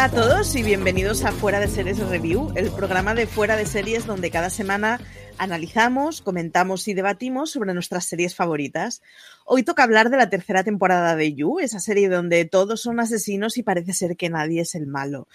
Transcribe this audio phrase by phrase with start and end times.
[0.00, 3.66] Hola a todos y bienvenidos a Fuera de Series Review, el programa de Fuera de
[3.66, 4.98] Series donde cada semana
[5.36, 9.02] analizamos, comentamos y debatimos sobre nuestras series favoritas.
[9.44, 13.58] Hoy toca hablar de la tercera temporada de You, esa serie donde todos son asesinos
[13.58, 15.28] y parece ser que nadie es el malo.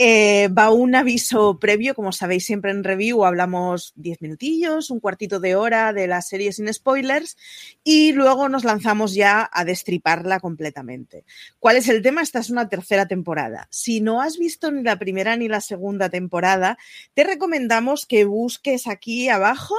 [0.00, 5.40] Eh, va un aviso previo, como sabéis siempre en review hablamos 10 minutillos, un cuartito
[5.40, 7.36] de hora de la serie sin spoilers
[7.82, 11.24] y luego nos lanzamos ya a destriparla completamente.
[11.58, 12.22] ¿Cuál es el tema?
[12.22, 13.66] Esta es una tercera temporada.
[13.72, 16.78] Si no has visto ni la primera ni la segunda temporada,
[17.14, 19.74] te recomendamos que busques aquí abajo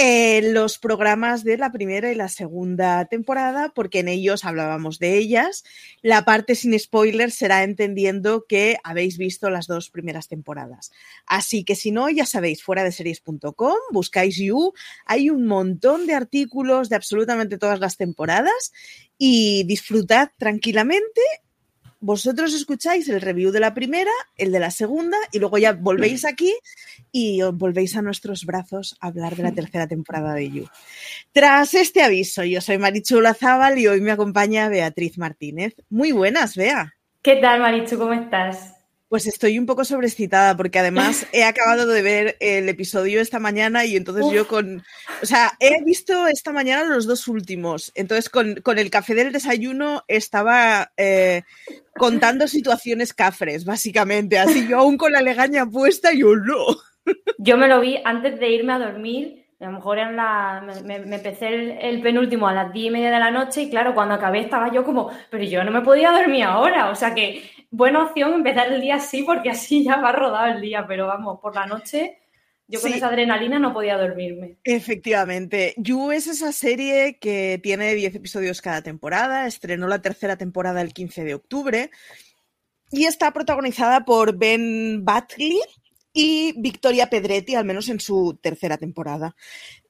[0.00, 5.18] eh, los programas de la primera y la segunda temporada, porque en ellos hablábamos de
[5.18, 5.64] ellas.
[6.02, 10.92] La parte sin spoilers será entendiendo que habéis visto las dos primeras temporadas.
[11.26, 14.72] Así que si no, ya sabéis, fuera de series.com, buscáis You,
[15.04, 18.72] hay un montón de artículos de absolutamente todas las temporadas
[19.18, 21.20] y disfrutad tranquilamente
[22.00, 26.24] vosotros escucháis el review de la primera, el de la segunda, y luego ya volvéis
[26.24, 26.54] aquí
[27.10, 30.68] y os volvéis a nuestros brazos a hablar de la tercera temporada de You.
[31.32, 35.74] Tras este aviso, yo soy Marichu Lazábal y hoy me acompaña Beatriz Martínez.
[35.90, 36.94] Muy buenas, Bea.
[37.22, 37.98] ¿Qué tal, Marichu?
[37.98, 38.77] ¿Cómo estás?
[39.08, 43.84] Pues estoy un poco sobreexcitada porque además he acabado de ver el episodio esta mañana
[43.86, 44.82] y entonces yo con,
[45.22, 49.32] o sea, he visto esta mañana los dos últimos, entonces con, con el café del
[49.32, 51.42] desayuno estaba eh,
[51.96, 56.66] contando situaciones cafres, básicamente, así yo aún con la legaña puesta, yo no.
[57.38, 60.96] Yo me lo vi antes de irme a dormir a lo mejor en la, me,
[60.96, 64.38] empecé el, penúltimo a las diez y media de la noche y claro, cuando acabé
[64.40, 66.90] estaba yo como, pero yo no me podía dormir ahora.
[66.90, 70.60] O sea que buena opción empezar el día así porque así ya va rodado el
[70.60, 72.18] día, pero vamos, por la noche
[72.70, 74.58] yo con esa adrenalina no podía dormirme.
[74.62, 75.72] Efectivamente.
[75.78, 80.92] You es esa serie que tiene 10 episodios cada temporada, estrenó la tercera temporada el
[80.92, 81.90] 15 de octubre
[82.90, 85.58] y está protagonizada por Ben Batley,
[86.12, 89.36] y Victoria Pedretti, al menos en su tercera temporada.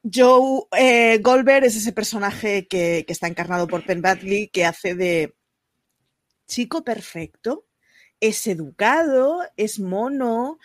[0.03, 5.35] Joe eh, Goldberg es ese personaje que, está encarnado por Penn Badley, que hace de
[6.47, 7.67] chico perfecto,
[8.21, 10.59] es educado, es mono,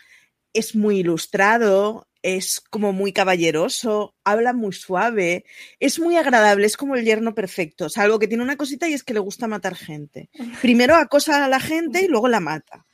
[0.52, 5.44] es muy ilustrado, es como muy caballeroso, habla muy suave,
[5.78, 9.04] es muy agradable, es como el yerno perfecto, salvo que tiene una cosita y es
[9.04, 10.30] que le gusta matar gente.
[10.62, 12.86] Primero acosa a la gente y luego la mata.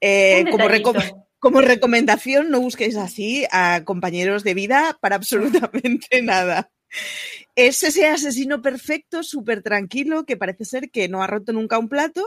[0.00, 0.66] Eh, como,
[1.38, 6.70] como recomendación, no busquéis así a compañeros de vida para absolutamente nada.
[7.54, 11.90] Es ese asesino perfecto, súper tranquilo, que parece ser que no ha roto nunca un
[11.90, 12.24] plato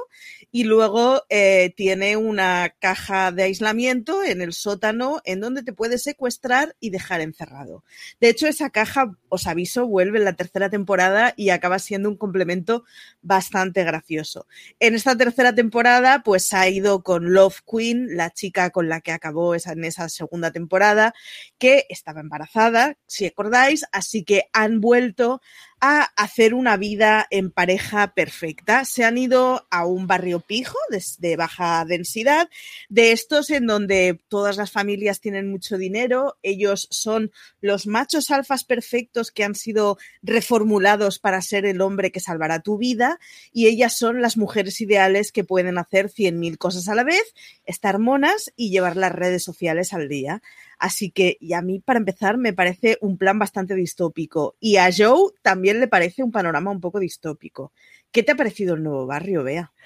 [0.52, 5.98] y luego eh, tiene una caja de aislamiento en el sótano en donde te puede
[5.98, 7.84] secuestrar y dejar encerrado.
[8.22, 12.18] De hecho, esa caja, os aviso, vuelve en la tercera temporada y acaba siendo un
[12.18, 12.84] complemento
[13.24, 14.46] bastante gracioso.
[14.80, 19.12] En esta tercera temporada, pues ha ido con Love Queen, la chica con la que
[19.12, 21.16] acabó en esa segunda temporada,
[21.58, 25.42] que estaba embarazada, si acordáis, así que han vuelto
[25.82, 28.86] a hacer una vida en pareja perfecta.
[28.86, 30.78] Se han ido a un barrio pijo
[31.20, 32.50] de, baja densidad,
[32.88, 38.64] de estos en donde todas las familias tienen mucho dinero, ellos son los machos alfas
[38.64, 43.20] perfectos que han sido reformulados para ser el hombre que salvará tu vida
[43.52, 47.34] y ellas son las mujeres ideales que pueden hacer cien mil cosas a la vez,
[47.66, 50.42] estar monas y llevar las redes sociales al día.
[50.80, 54.56] Así que, y a mí, para empezar, me parece un plan bastante distópico.
[54.60, 57.72] Y a Joe también le parece un panorama un poco distópico.
[58.12, 59.72] ¿Qué te ha parecido el nuevo barrio, Bea?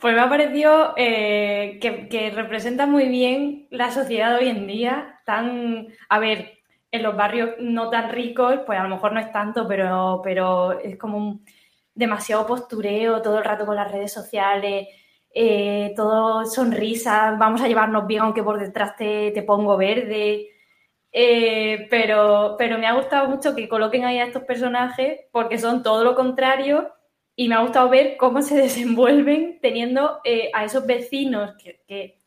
[0.00, 5.20] Pues me ha parecido eh, que, representa muy bien la sociedad hoy en día.
[5.24, 6.58] Tan, a ver,
[6.92, 10.78] en los barrios no tan ricos, pues a lo mejor no es tanto, pero, pero
[10.78, 11.40] es como
[11.94, 14.88] demasiado postureo todo el rato con las redes sociales
[15.34, 20.50] eh, todo sonrisa, vamos a llevarnos bien aunque por detrás te, pongo verde.
[21.12, 25.82] Eh, pero, pero me ha gustado mucho que coloquen ahí a estos personajes porque son
[25.82, 26.92] todo lo contrario
[27.36, 32.20] y me ha gustado ver cómo se desenvuelven teniendo eh, a esos vecinos que,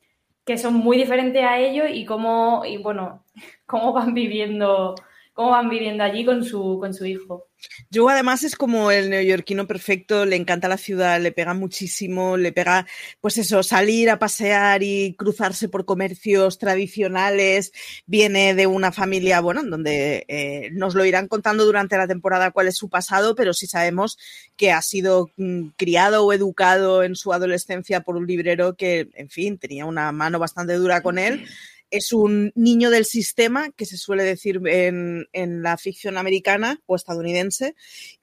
[0.45, 3.25] que, son muy diferentes a ellos y cómo, y bueno,
[3.65, 4.95] cómo van viviendo
[5.37, 7.47] cómo van viviendo allí con su, con su hijo.
[7.91, 12.51] Yo además es como el neoyorquino perfecto, le encanta la ciudad, le pega muchísimo, le
[12.51, 12.87] pega,
[13.21, 17.71] pues eso, salir a pasear y cruzarse por comercios tradicionales,
[18.07, 22.67] viene de una familia, bueno, donde eh, nos lo irán contando durante la temporada cuál
[22.67, 24.17] es su pasado, pero sí sabemos
[24.55, 29.29] que ha sido mm, criado o educado en su adolescencia por un librero que, en
[29.29, 31.45] fin, tenía una mano bastante dura con él
[31.91, 35.27] es un niño del sistema, que se suele decir en,
[35.61, 37.75] la ficción americana o estadounidense,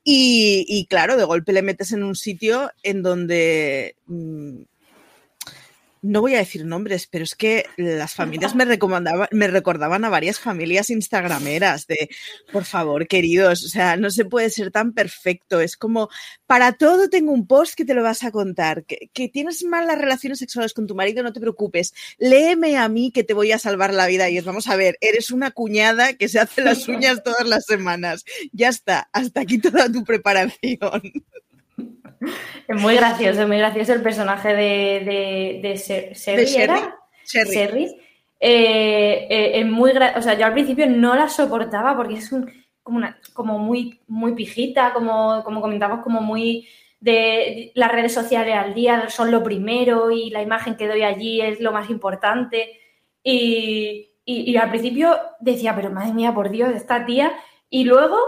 [0.02, 4.62] y, claro, de golpe le metes en un sitio en donde mm,
[6.04, 10.10] no voy a decir nombres, pero es que las familias me, recomendaban, me recordaban a
[10.10, 12.10] varias familias instagrameras de,
[12.52, 15.60] por favor, queridos, o sea, no se puede ser tan perfecto.
[15.60, 16.10] Es como,
[16.46, 18.84] para todo tengo un post que te lo vas a contar.
[18.84, 21.94] Que, tienes malas relaciones sexuales con tu marido, no te preocupes.
[22.18, 24.28] Léeme a mí que te voy a salvar la vida.
[24.28, 27.64] Y os vamos a ver, eres una cuñada que se hace las uñas todas las
[27.64, 28.24] semanas.
[28.52, 31.02] Ya está, hasta aquí toda tu preparación.
[32.68, 35.76] Es muy gracioso, es muy gracioso el personaje de, de,
[37.26, 37.96] Sherry,
[38.40, 42.50] eh, eh, es muy o sea, yo al principio no la soportaba porque es un,
[42.82, 46.68] como, una, como muy, muy pijita, como, como comentamos, como muy
[47.00, 51.40] de las redes sociales al día son lo primero y la imagen que doy allí
[51.40, 52.80] es lo más importante.
[53.22, 57.32] Y, y al principio decía, pero madre mía, por Dios, esta tía.
[57.68, 58.18] Y luego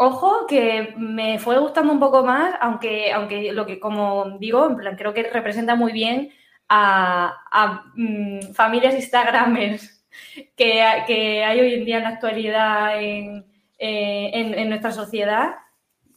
[0.00, 4.76] Ojo, que me fue gustando un poco más, aunque, aunque lo que, como digo, en
[4.76, 6.30] plan, creo que representa muy bien
[6.68, 10.06] a, mm, familias Instagramers
[10.56, 13.44] que, que, hay hoy en día en la actualidad en,
[13.76, 15.56] eh, nuestra sociedad,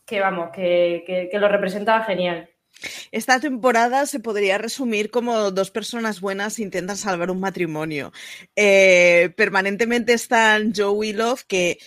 [0.06, 2.52] que vamos, que, lo representa genial.
[3.12, 8.12] Esta temporada se podría resumir como dos personas buenas intentan salvar un matrimonio.
[8.56, 11.80] Eh, permanentemente están Joe Love, que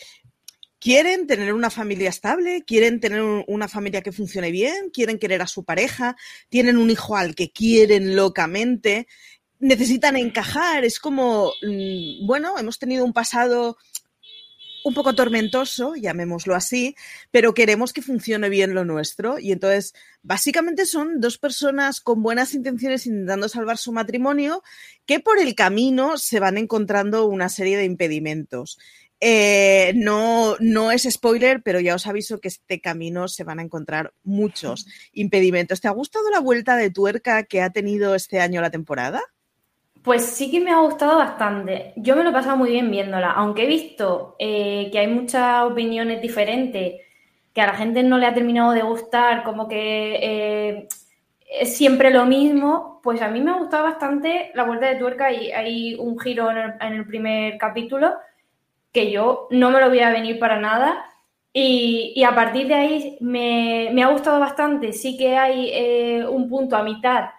[0.84, 5.46] quieren tener una familia estable, quieren tener una familia que funcione bien, quieren querer a
[5.46, 6.14] su pareja,
[6.50, 9.08] tienen un hijo al que quieren locamente,
[9.60, 10.84] necesitan encajar.
[10.84, 13.78] Es como, mm, bueno, hemos tenido un pasado
[14.84, 16.94] un poco tormentoso, llamémoslo así,
[17.30, 19.38] pero queremos que funcione bien lo nuestro.
[19.38, 24.62] Y entonces, básicamente son dos personas con buenas intenciones intentando salvar su matrimonio
[25.06, 28.78] que por el camino se van encontrando una serie de impedimentos.
[29.26, 33.62] Eh, no, no es spoiler, pero ya os aviso que este camino se van a
[33.62, 35.80] encontrar muchos impedimentos.
[35.80, 39.22] ¿Te ha gustado la vuelta de tuerca que ha tenido este año la temporada?
[40.02, 41.94] Pues sí que me ha gustado bastante.
[41.96, 45.62] Yo me lo he pasado muy bien viéndola, aunque he visto eh, que hay muchas
[45.62, 47.00] opiniones diferentes,
[47.54, 50.86] que a la gente no le ha terminado de gustar, como que
[51.60, 55.32] es siempre lo mismo, pues a mí me ha gustado bastante la vuelta de tuerca
[55.32, 58.12] y hay un giro en el, primer capítulo
[58.94, 61.04] que yo no me lo voy a venir para nada.
[61.52, 64.92] Y, a partir de ahí me, ha gustado bastante.
[64.92, 67.30] Sí que hay eh, un punto a mitad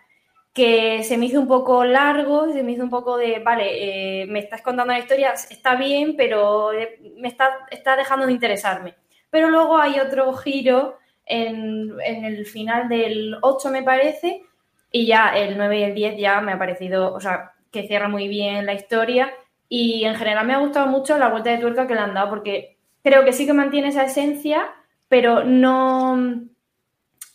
[0.53, 4.25] que se me hizo un poco largo, se me hizo un poco de, vale, eh,
[4.27, 8.95] me estás contando la historia, está bien, pero eh, me está, está dejando de interesarme.
[9.29, 14.43] Pero luego hay otro giro en, el final del 8, me parece,
[14.91, 18.07] y ya el 9 y el 10 ya me ha parecido, o sea, que cierra
[18.07, 19.33] muy bien la historia.
[19.69, 22.29] Y en general me ha gustado mucho la vuelta de tuerca que le han dado,
[22.29, 24.67] porque creo que sí que mantiene esa esencia,
[25.07, 26.17] pero no,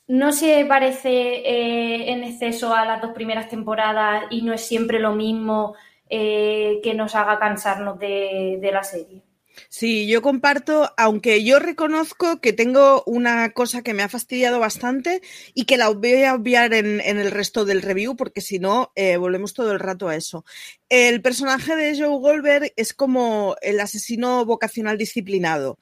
[0.07, 4.99] no se parece eh, en exceso a las dos primeras temporadas y no es siempre
[4.99, 5.75] lo mismo
[6.09, 9.23] eh, que nos haga cansarnos de la serie.
[9.69, 15.21] Sí, yo comparto, aunque yo reconozco que tengo una cosa que me ha fastidiado bastante
[15.55, 19.17] y que la voy a obviar en, el resto del review, porque si no, eh,
[19.17, 20.45] volvemos todo el rato a eso.
[20.89, 25.79] El personaje de Joe Goldberg es como el asesino vocacional disciplinado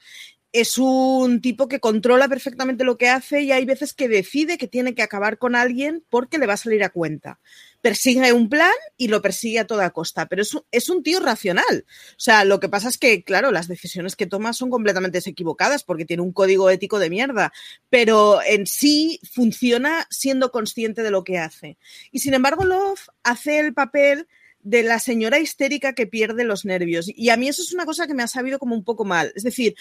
[0.53, 4.69] es un tipo que controla perfectamente lo que hace y hay veces que decide que
[4.69, 7.39] tiene que acabar con alguien porque le va a salir a cuenta
[7.81, 11.85] persigue un plan y lo persigue a toda costa, pero es, es, un tío racional.
[12.13, 15.85] O sea, lo que pasa es que, claro, las decisiones que toma son completamente equivocadas
[15.85, 17.53] porque tiene un código ético de mierda,
[17.89, 21.79] pero en sí funciona siendo consciente de lo que hace.
[22.11, 24.27] Y sin embargo, Love hace el papel
[24.69, 27.07] de la señora histérica que pierde los nervios.
[27.09, 29.33] Y a mí eso es una cosa que me ha sabido como un poco mal.
[29.35, 29.75] Es decir,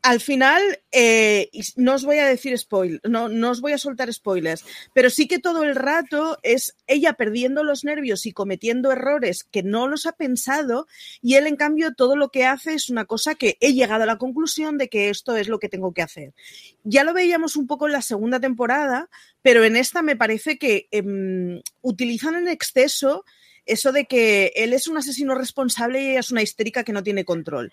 [0.00, 4.10] al final, eh, no os voy a decir spoil, no, no os voy a soltar
[4.10, 9.44] spoilers, pero sí que todo el rato es ella perdiendo los nervios y cometiendo errores
[9.44, 10.86] que no los ha pensado
[11.20, 14.06] y él en cambio todo lo que hace es una cosa que he llegado a
[14.06, 16.32] la conclusión de que esto es lo que tengo que hacer.
[16.82, 19.10] Ya lo veíamos un poco en la segunda temporada,
[19.42, 23.26] pero en esta me parece que em, utilizan en exceso
[23.72, 27.02] eso de que él es un asesino responsable y ella es una histérica que no
[27.02, 27.72] tiene control.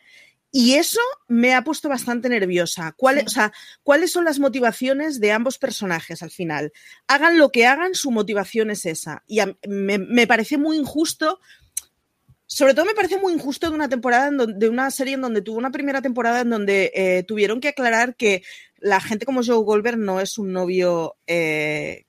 [0.52, 2.94] Y eso me ha puesto bastante nerviosa.
[2.98, 3.36] ¿Cuáles,
[3.84, 6.72] ¿Cuáles son las motivaciones de ambos personajes al final?
[7.08, 9.24] Hagan lo que hagan, su motivación es esa.
[9.28, 11.40] Y me, parece muy injusto.
[12.46, 15.58] Sobre todo me parece muy injusto de una temporada, de una serie en donde tuvo
[15.58, 18.42] una primera temporada en donde eh, tuvieron que aclarar que
[18.78, 22.07] la gente como Joe Goldberg no es un novio eh,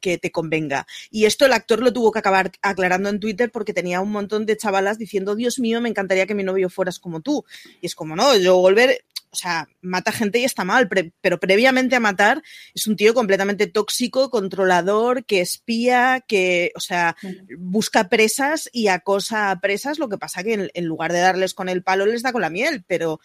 [0.00, 0.86] que te convenga.
[1.10, 4.46] Y esto el actor lo tuvo que acabar aclarando en Twitter porque tenía un montón
[4.46, 7.44] de chavalas diciendo, Dios mío, me encantaría que mi novio fueras como tú.
[7.80, 11.94] Y es como, no, yo volver, o sea, mata gente y está mal, pero previamente
[11.94, 12.42] a matar
[12.74, 17.16] es un tío completamente tóxico, controlador, que espía, que, o sea,
[17.58, 21.68] busca presas y acosa a presas, lo que pasa que en, lugar de darles con
[21.68, 23.20] el palo les da con la miel, pero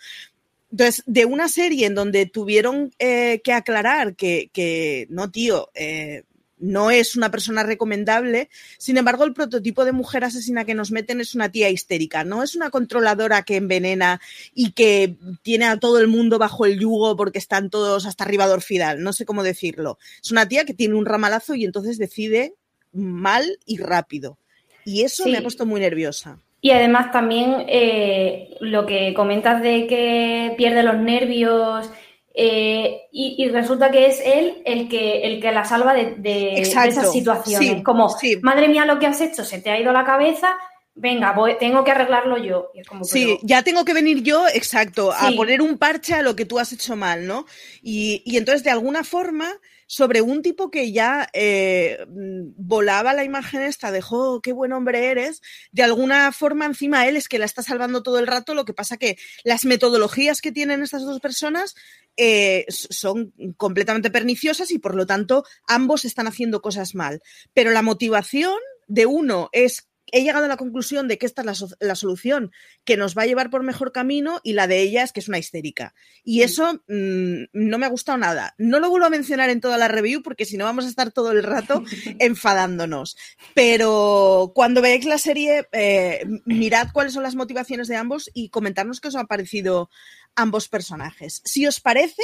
[0.70, 6.24] entonces, de una serie en donde tuvieron eh, que aclarar que, que no, tío, eh,
[6.62, 8.50] no es una persona recomendable.
[8.78, 12.44] Sin embargo, el prototipo de mujer asesina que nos meten es una tía histérica, no
[12.44, 14.22] es una controladora que envenena
[14.54, 18.48] y que tiene a todo el mundo bajo el yugo porque están todos hasta arriba
[18.48, 19.98] de orfidal, no sé cómo decirlo.
[20.24, 22.54] Es una tía que tiene un ramalazo y entonces decide
[22.94, 24.38] mal y rápido.
[24.86, 26.40] Y eso me ha puesto muy nerviosa.
[26.64, 31.90] Y además también eh, lo que comentas de que pierde los nervios
[32.34, 37.12] eh, y, resulta que es él el que, el que la salva de, de, esas
[37.12, 37.84] situaciones.
[37.84, 40.56] como, madre mía, lo que has hecho, se te ha ido la cabeza,
[40.96, 42.72] venga, tengo que arreglarlo yo.
[43.04, 46.58] sí, ya tengo que venir yo, exacto, a poner un parche a lo que tú
[46.58, 47.46] has hecho mal, ¿no?
[47.82, 49.52] Y, y entonces, de alguna forma,
[49.92, 55.42] sobre un tipo que ya eh, volaba la imagen esta, dejó, qué buen hombre eres,
[55.74, 58.74] de alguna forma encima él es que la está salvando todo el rato, lo que
[58.74, 61.76] pasa que las metodologías que tienen estas dos personas
[62.16, 67.22] eh, son completamente perniciosas y por lo tanto ambos están haciendo cosas mal.
[67.54, 71.76] Pero la motivación de uno es he llegado a la conclusión de que esta es
[71.80, 72.52] la, solución
[72.84, 75.28] que nos va a llevar por mejor camino y la de ella es que es
[75.28, 75.94] una histérica.
[76.24, 76.44] Y mm.
[76.44, 78.54] eso mm, no me ha gustado nada.
[78.58, 81.12] No lo vuelvo a mencionar en toda la review porque si no vamos a estar
[81.12, 81.84] todo el rato
[82.20, 83.18] enfadándonos.
[83.54, 89.00] Pero cuando veáis la serie, eh, mirad cuáles son las motivaciones de ambos y comentarnos
[89.00, 89.90] qué os han parecido
[90.36, 91.42] ambos personajes.
[91.46, 92.22] Si os parece,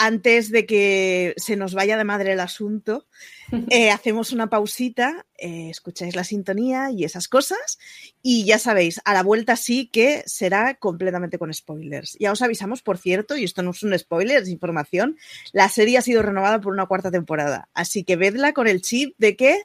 [0.00, 3.06] antes de que se nos vaya de madre el asunto,
[3.70, 7.78] eh, hacemos una pausita, eh, escucháis la sintonía y esas cosas,
[8.22, 12.16] y ya sabéis, a la vuelta sí que será completamente con spoilers.
[12.18, 15.18] Ya os avisamos, por cierto, y esto no es un spoiler, es información,
[15.52, 19.14] la serie ha sido renovada por una cuarta temporada, así que vedla con el chip
[19.18, 19.64] de que,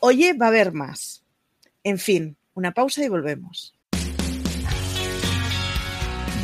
[0.00, 1.24] oye, va a haber más.
[1.84, 3.74] En fin, una pausa y volvemos.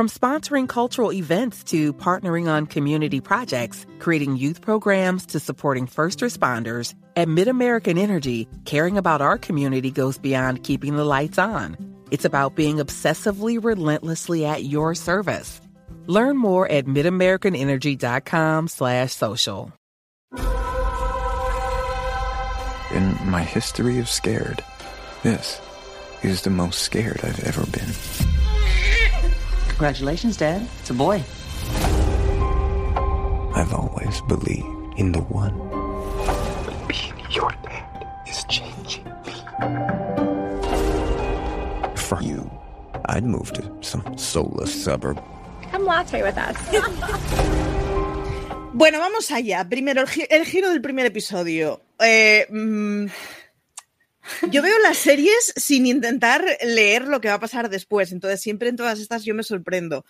[0.00, 6.20] From sponsoring cultural events to partnering on community projects, creating youth programs to supporting first
[6.20, 11.76] responders, at MidAmerican Energy, caring about our community goes beyond keeping the lights on.
[12.10, 15.60] It's about being obsessively relentlessly at your service.
[16.06, 19.70] Learn more at midamericanenergy.com slash social.
[22.90, 24.64] In my history of scared,
[25.22, 25.60] this
[26.22, 27.92] is the most scared I've ever been.
[29.80, 30.60] Congratulations, Dad.
[30.80, 31.24] It's a boy.
[33.56, 34.68] I've always believed
[34.98, 35.56] in the one.
[36.66, 39.32] But being your dad is changing me.
[41.96, 42.50] For you,
[43.06, 45.16] I'd move to some soulless suburb.
[45.72, 46.56] Come latte with us.
[48.74, 49.64] Bueno, vamos allá.
[49.66, 51.80] Primero, el, gi- el giro del primer episodio.
[51.98, 53.06] Eh, mm,
[54.50, 58.12] yo veo las series sin intentar leer lo que va a pasar después.
[58.12, 60.04] Entonces, siempre en todas estas yo me sorprendo.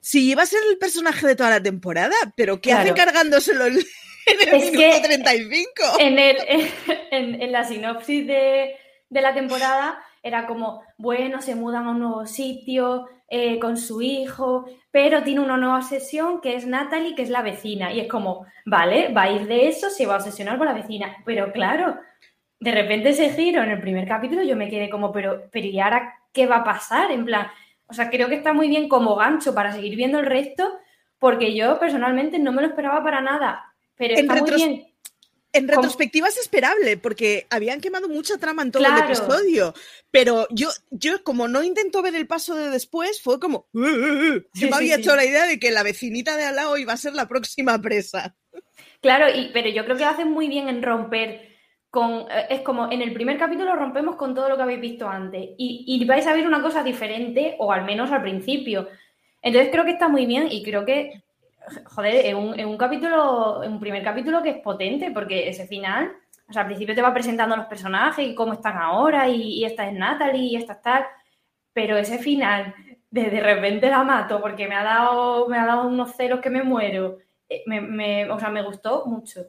[0.00, 3.74] Si iba a ser el personaje de toda la temporada, pero ¿qué hace cargándoselo en,
[3.74, 5.72] en el Es minuto que 35?
[5.98, 6.36] En, el,
[7.10, 8.76] en, en la sinopsis de,
[9.10, 14.02] de la temporada era como, bueno, se mudan a un nuevo sitio eh, con su
[14.02, 17.92] hijo, pero tiene una nueva obsesión que es Natalie, que es la vecina.
[17.92, 20.74] Y es como, vale, va a ir de eso, se va a obsesionar con la
[20.74, 21.16] vecina.
[21.24, 21.96] Pero claro,
[22.60, 25.80] de repente ese giro en el primer capítulo yo me quedé como, pero, pero ¿y
[25.80, 27.10] ahora qué va a pasar?
[27.10, 27.48] En plan,
[27.86, 30.70] o sea, creo que está muy bien como gancho para seguir viendo el resto,
[31.18, 33.64] porque yo personalmente no me lo esperaba para nada.
[33.96, 34.86] Pero En está muy bien.
[35.52, 35.78] En ¿Cómo?
[35.82, 38.98] retrospectiva es esperable, porque habían quemado mucha trama en todo Claro.
[39.04, 39.74] el episodio.
[40.12, 43.66] Pero yo, yo, como no intento ver el paso de después, fue como.
[43.72, 44.34] "Uh, uh, uh".
[44.34, 45.00] Yo Sí, me sí, había sí.
[45.00, 47.80] hecho la idea de que la vecinita de al lado iba a ser la próxima
[47.82, 48.36] presa.
[49.00, 51.49] Claro, y, pero yo creo que hacen muy bien en romper
[51.94, 55.50] eh, Es como en el primer capítulo rompemos con todo lo que habéis visto antes.
[55.58, 58.88] Y, vais a ver una cosa diferente, o al menos al principio.
[59.42, 61.22] Entonces creo que está muy bien y creo que.
[61.84, 66.12] Joder, es un, capítulo, es un primer capítulo que es potente, porque ese final.
[66.48, 69.64] O sea, al principio te va presentando los personajes y cómo están ahora, y, y
[69.64, 71.06] esta es Natalie, y esta es tal.
[71.72, 72.74] Pero ese final,
[73.10, 76.50] de, de repente la mato porque me ha dado, me ha dado unos celos que
[76.50, 77.18] me muero.
[77.48, 79.42] eh, o sea, me gustó mucho.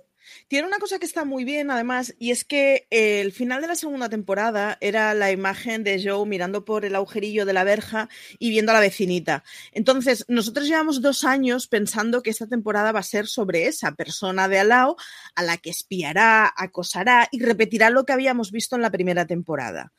[0.48, 3.76] Tiene una cosa que está muy bien, además, y es que el final de la
[3.76, 8.50] segunda temporada era la imagen de Joe mirando por el agujerillo de la verja y
[8.50, 9.44] viendo a la vecinita.
[9.72, 14.48] Entonces, nosotros llevamos dos años pensando que esta temporada va a ser sobre esa persona
[14.48, 14.98] de al lado
[15.36, 19.94] a la que espiará, acosará y repetirá lo que habíamos visto en la primera temporada.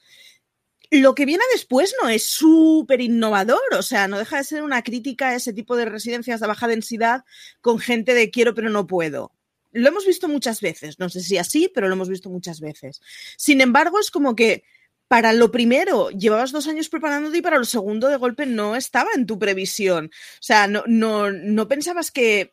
[0.91, 4.83] Lo que viene después no es súper innovador, o sea, no deja de ser una
[4.83, 7.25] crítica a ese tipo de residencias de baja densidad
[7.63, 9.33] con gente de quiero pero no puedo
[9.73, 13.01] lo hemos visto muchas veces, no sé si así, pero lo hemos visto muchas veces.
[13.37, 14.65] Sin embargo, es como que
[15.09, 19.11] para lo primero llevabas dos años preparándote y para lo segundo de golpe no estaba
[19.15, 20.07] en tu previsión.
[20.07, 22.53] O sea, no, no, no pensabas que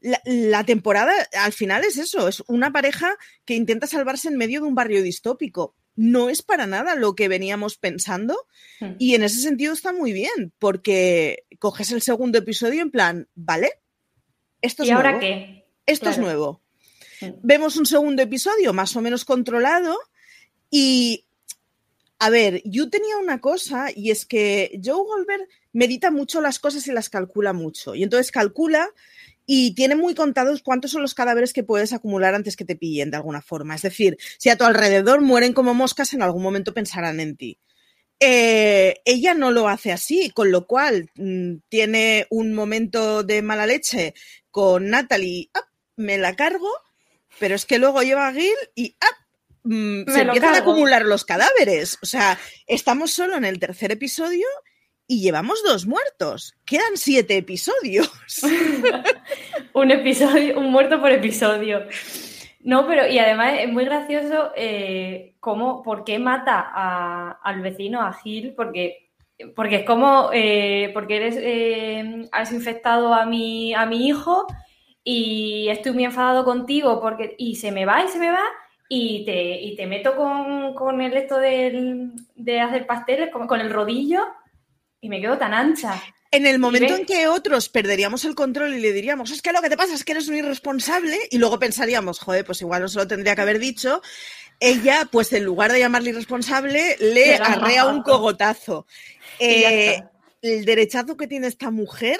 [0.00, 4.60] la, la temporada al final es eso, es una pareja que intenta salvarse en medio
[4.60, 5.74] de un barrio distópico.
[5.94, 8.46] No es para nada lo que veníamos pensando
[8.78, 8.92] Hmm.
[8.98, 13.70] y en ese sentido está muy bien, porque coges el segundo episodio en plan, ¿vale?
[14.60, 15.20] Esto es ¿Y ahora nuevo.
[15.20, 15.65] qué?
[15.86, 16.62] Esto es nuevo.
[17.18, 17.32] Sí.
[17.42, 19.96] Vemos un segundo episodio más o menos controlado
[20.70, 21.24] y,
[22.18, 26.86] a ver, yo tenía una cosa y es que Joe Goldberg medita mucho las cosas
[26.88, 27.94] y las calcula mucho.
[27.94, 28.88] Y entonces calcula
[29.46, 33.10] y tiene muy contados cuántos son los cadáveres que puedes acumular antes que te pillen
[33.10, 33.76] de alguna forma.
[33.76, 37.58] Es decir, si a tu alrededor mueren como moscas, en algún momento pensarán en ti.
[38.18, 43.66] Eh, ella no lo hace así, con lo cual mm, tiene un momento de mala
[43.66, 44.14] leche
[44.50, 45.50] con Natalie.
[45.96, 46.70] Me la cargo,
[47.38, 49.16] pero es que luego lleva a Gil y ¡ap!
[49.64, 51.98] mm, se empiezan a acumular los cadáveres.
[52.02, 54.46] O sea, estamos solo en el tercer episodio
[55.08, 56.54] y llevamos dos muertos.
[56.64, 58.10] Quedan siete episodios.
[59.72, 61.86] un episodio, un muerto por episodio.
[62.60, 68.02] No, pero y además es muy gracioso eh, cómo, por qué mata a- al vecino,
[68.02, 69.10] a Gil, porque,
[69.54, 74.46] porque es como, eh, porque eres, eh, has infectado a mi, a mi hijo
[75.08, 78.42] y estoy muy enfadado contigo porque, y se me va y se me va
[78.88, 83.60] y te, y te meto con, con el esto del- de hacer pasteles, con, con
[83.60, 84.26] el rodillo
[85.00, 85.94] y me quedo tan ancha.
[86.32, 89.62] En el momento en que otros perderíamos el control y le diríamos, es que lo
[89.62, 92.88] que te pasa es que eres un irresponsable, y luego pensaríamos, joder, pues igual no
[92.88, 94.02] se lo tendría que haber dicho,
[94.58, 98.86] ella, pues en lugar de llamarle irresponsable, le arrea un cogotazo.
[99.38, 100.02] Eh,
[100.42, 102.18] el derechazo que tiene esta mujer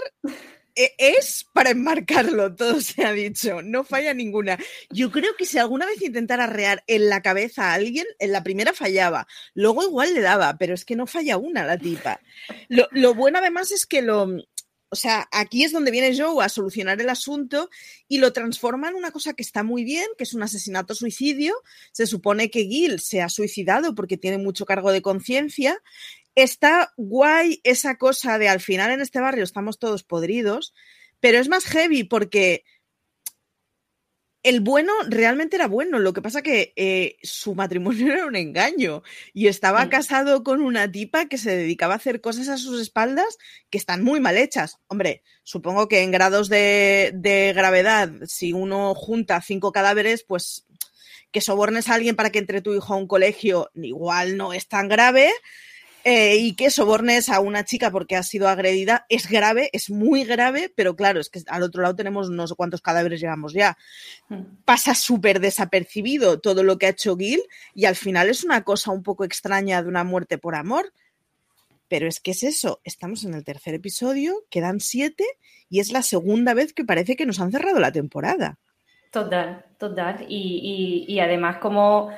[0.76, 4.58] es para enmarcarlo, todo se ha dicho, no falla ninguna.
[4.90, 8.44] Yo creo que si alguna vez intentara arrear en la cabeza a alguien, en la
[8.44, 12.20] primera fallaba, luego igual le daba, pero es que no falla una la tipa.
[12.68, 14.28] Lo, lo bueno además es que lo...
[14.88, 17.68] O sea, aquí es donde viene Joe a solucionar el asunto
[18.06, 21.54] y lo transforma en una cosa que está muy bien, que es un asesinato-suicidio.
[21.90, 25.82] Se supone que Gil se ha suicidado porque tiene mucho cargo de conciencia.
[26.36, 30.74] Está guay esa cosa de al final en este barrio estamos todos podridos,
[31.18, 32.62] pero es más heavy porque
[34.42, 39.02] el bueno realmente era bueno, lo que pasa que eh, su matrimonio era un engaño
[39.32, 39.88] y estaba Sí.
[39.88, 43.38] casado con una tipa que se dedicaba a hacer cosas a sus espaldas
[43.70, 44.76] que están muy mal hechas.
[44.88, 50.66] Hombre, supongo que en grados de, de gravedad, si uno junta cinco cadáveres, pues
[51.32, 54.68] que sobornes a alguien para que entre tu hijo a un colegio igual no es
[54.68, 55.30] tan grave.
[56.08, 60.22] Eh, y que sobornes a una chica porque ha sido agredida es grave, es muy
[60.22, 63.76] grave, pero claro, es que al otro lado tenemos no sé cuántos cadáveres llevamos ya.
[64.28, 64.42] Mm.
[64.64, 67.42] Pasa súper desapercibido todo lo que ha hecho Gil
[67.74, 70.92] y al final es una cosa un poco extraña de una muerte por amor.
[71.88, 75.24] Pero es que es eso, estamos en el tercer episodio, quedan siete
[75.68, 78.58] y es la segunda vez que parece que nos han cerrado la temporada.
[79.10, 80.24] Total, total.
[80.28, 82.10] Y, y- y además, cómo,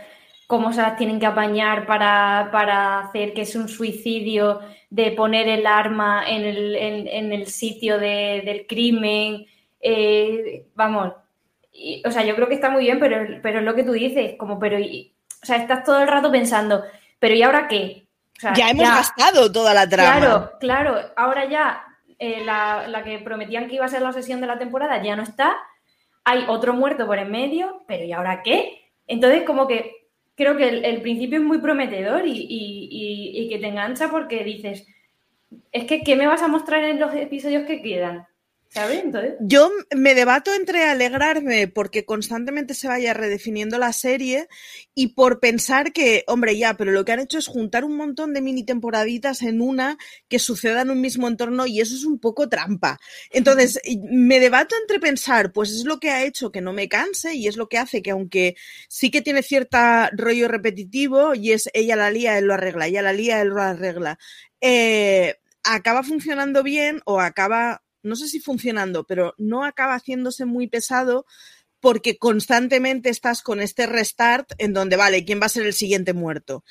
[0.49, 5.47] cómo se las tienen que apañar para, para hacer que es un suicidio de poner
[5.47, 9.45] el arma en el, en, en el sitio de- del crimen.
[9.79, 11.13] Eh, vamos,
[11.71, 13.93] y- o sea, yo creo que está muy bien, pero, pero es lo que tú
[13.93, 16.83] dices, como, pero, y- o sea, estás todo el rato pensando,
[17.19, 18.07] pero ¿y ahora qué?
[18.39, 20.19] O sea, Ya hemos gastado toda la trama.
[20.19, 20.97] Claro, claro.
[21.17, 21.85] Ahora ya
[22.19, 25.15] eh, la, la que prometían que iba a ser la sesión de la temporada ya
[25.15, 25.57] no está.
[26.25, 28.91] Hay otro muerto por en medio, pero ¿y ahora qué?
[29.07, 29.98] Entonces, como que
[30.39, 34.87] creo que el, principio es muy prometedor y- y que te engancha porque dices,
[35.73, 38.27] es que ¿qué me vas a mostrar en los episodios que quedan?
[38.71, 39.03] ¿Sabes?
[39.03, 44.47] Entonces, Yo me debato entre alegrarme porque constantemente se vaya redefiniendo la serie
[44.95, 48.35] y por pensar que, hombre, ya, pero lo que han hecho es juntar un montón
[48.35, 49.97] de mini temporaditas en una
[50.29, 52.99] que suceda en un mismo entorno y eso es un poco trampa.
[53.31, 57.35] Entonces, me debato entre pensar, pues es lo que ha hecho que no me canse
[57.35, 58.55] y es lo que hace que aunque
[58.89, 63.01] sí que tiene cierta rollo repetitivo y es ella la lía, él lo arregla, ella
[63.01, 64.19] la lía, él lo arregla,
[64.61, 70.67] eh, acaba funcionando bien o acaba no sé si funcionando, pero no acaba haciéndose muy
[70.67, 71.27] pesado
[71.81, 76.13] porque constantemente estás con este restart en donde, vale, ¿quién va a ser el siguiente
[76.13, 76.65] muerto?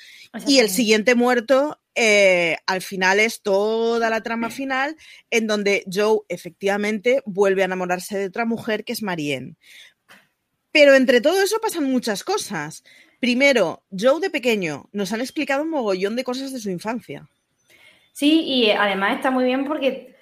[0.46, 4.98] Y el siguiente muerto, eh, al final es toda la trama final
[5.30, 9.56] en donde Joe efectivamente vuelve a enamorarse de otra mujer que es Marianne.
[10.72, 12.84] Pero entre todo eso pasan muchas cosas.
[13.20, 17.30] Primero, Joe de pequeño nos han explicado un mogollón de cosas de su infancia.
[18.12, 20.16] Sí, y además está muy bien porque,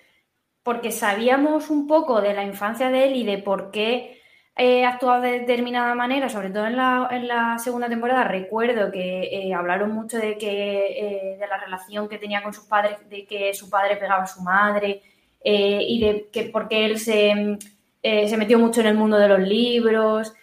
[0.66, 4.20] porque sabíamos un poco de la infancia de él y de por qué
[4.56, 8.24] eh, actuaba de determinada manera, sobre todo en la, en la segunda temporada.
[8.24, 12.66] Recuerdo que eh, hablaron mucho de, que, eh, de la relación que tenía con sus
[12.66, 15.04] padres, de que su padre pegaba a su madre
[15.44, 17.60] eh, y de que porque él se,
[18.02, 20.34] se metió mucho en el mundo de los libros,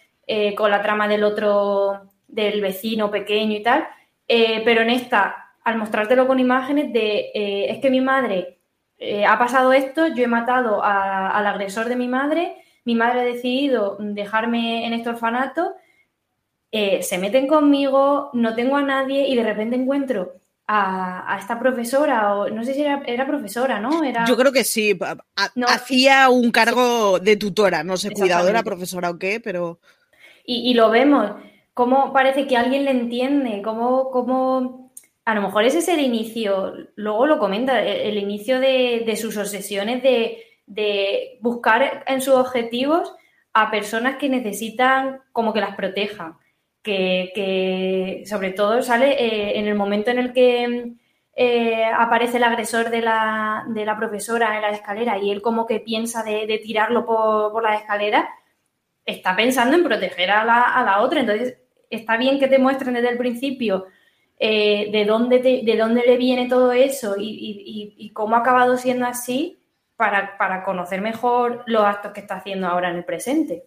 [0.57, 3.89] con la trama del otro, del vecino pequeño y tal.
[4.27, 7.33] Pero en esta, al mostrártelo con imágenes de,
[7.69, 8.62] es que mi madre
[9.03, 13.21] eh, ha pasado esto, yo he matado a- al agresor de mi madre, mi madre
[13.21, 15.75] ha decidido dejarme en este orfanato,
[16.71, 20.33] eh, se meten conmigo, no tengo a nadie y de repente encuentro
[20.67, 24.03] a, a esta profesora, o no sé si era, era profesora, ¿no?
[24.05, 24.97] Era, Yo creo que sí.
[25.03, 25.67] ha- ha- No.
[25.69, 29.81] Hacía un cargo de tutora, no sé, cuidadora, profesora o qué, pero
[30.47, 31.33] Y, y lo vemos,
[31.75, 34.82] cómo parece que alguien le entiende, cómo, cómo
[35.25, 39.37] a lo mejor ese es el inicio, luego lo comenta, el, inicio de, de sus
[39.37, 43.15] obsesiones de, de buscar en sus objetivos
[43.53, 46.39] a personas que necesitan como que las protejan.
[46.83, 50.95] que, sobre todo sale eh, en el momento en el que
[51.35, 55.67] eh, aparece el agresor de la, de la, profesora en la escalera y él como
[55.67, 58.29] que piensa de, tirarlo por, por la escalera,
[59.05, 61.21] está pensando en proteger a la, a la, otra.
[61.21, 61.59] Entonces,
[61.91, 63.87] está bien que te muestren desde el principio
[64.39, 69.07] eh, de, dónde de dónde le viene todo eso y, y, cómo ha acabado siendo
[69.07, 69.63] así
[69.97, 73.65] para, para conocer mejor los actos que está haciendo ahora en el presente.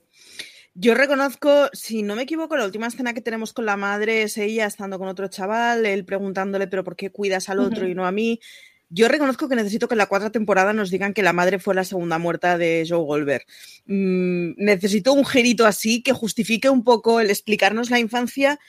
[0.77, 4.37] Yo reconozco, si no me equivoco, la última escena que tenemos con la madre es
[4.37, 8.05] ella estando con otro chaval, él preguntándole, pero ¿por qué cuidas al otro y no
[8.05, 8.41] a mí?
[8.89, 11.73] Yo reconozco que necesito que en la cuarta temporada nos digan que la madre fue
[11.75, 13.45] la segunda muerta de Joe Goldberg.
[13.85, 18.59] Mm, necesito un gerito así que justifique un poco el explicarnos la infancia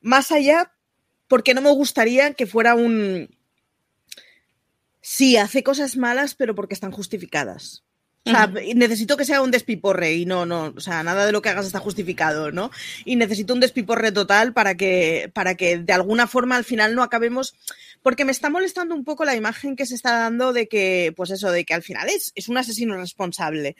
[0.00, 0.72] más allá,
[1.28, 3.28] porque no me gustaría que fuera un...
[5.00, 7.84] Sí, hace cosas malas, pero porque están justificadas.
[8.26, 11.42] O sea, necesito que sea un despiporre y no, no, o sea, nada de lo
[11.42, 12.72] que hagas está justificado, ¿no?
[13.04, 17.04] Y necesito un despiporre total para que, para que de alguna forma al final no
[17.04, 17.54] acabemos,
[18.02, 21.30] porque me está molestando un poco la imagen que se está dando de que, pues
[21.30, 23.76] eso, de que al final es, es un asesino responsable.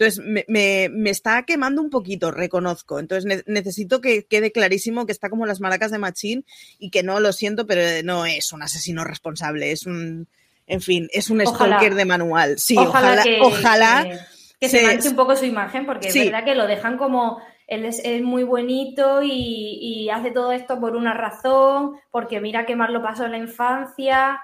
[0.00, 2.98] Entonces, me, me, me, está quemando un poquito, reconozco.
[2.98, 6.46] Entonces, necesito que quede clarísimo que está como las maracas de Machín
[6.78, 10.26] y que no, lo siento, pero no es un asesino responsable, es un,
[10.66, 12.58] en fin, es un stalker de manual.
[12.58, 14.06] Sí, ojalá, ojalá,
[14.58, 17.84] que, se, manche un poco su imagen, porque es verdad que lo dejan como él
[17.84, 23.02] es, muy bonito y, hace todo esto por una razón, porque mira qué mal lo
[23.02, 24.40] pasó en la infancia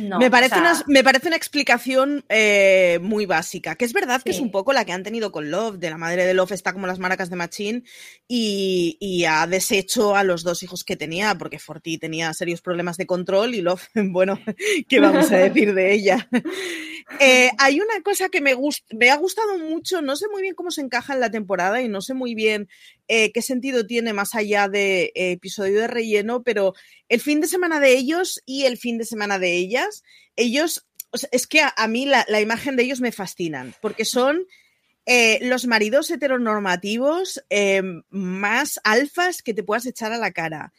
[0.00, 4.40] me, parece una, me parece una explicación eh, muy básica, que es verdad que es
[4.40, 6.86] un poco la que han tenido con Love, de la madre de Love está como
[6.86, 7.82] las maracas de Machine
[8.26, 12.96] y, y, ha deshecho a los dos hijos que tenía, porque Forti tenía serios problemas
[12.96, 14.40] de control y Love, bueno,
[14.88, 16.28] ¿qué vamos a decir de ella?
[17.20, 18.54] Eh, hay una cosa que me,
[18.90, 21.88] me ha gustado mucho, no sé muy bien cómo se encaja en la temporada y
[21.88, 22.68] no sé muy bien
[23.08, 26.74] eh, qué sentido tiene más allá de episodio de relleno, pero
[27.08, 30.02] el fin de semana de ellos y el fin de semana de ellas,
[30.36, 30.86] ellos,
[31.30, 34.46] es que a, mí la, imagen de ellos me fascinan, porque son
[35.06, 37.44] eh, los maridos heteronormativos
[38.10, 40.72] más alfas que te puedas echar a la cara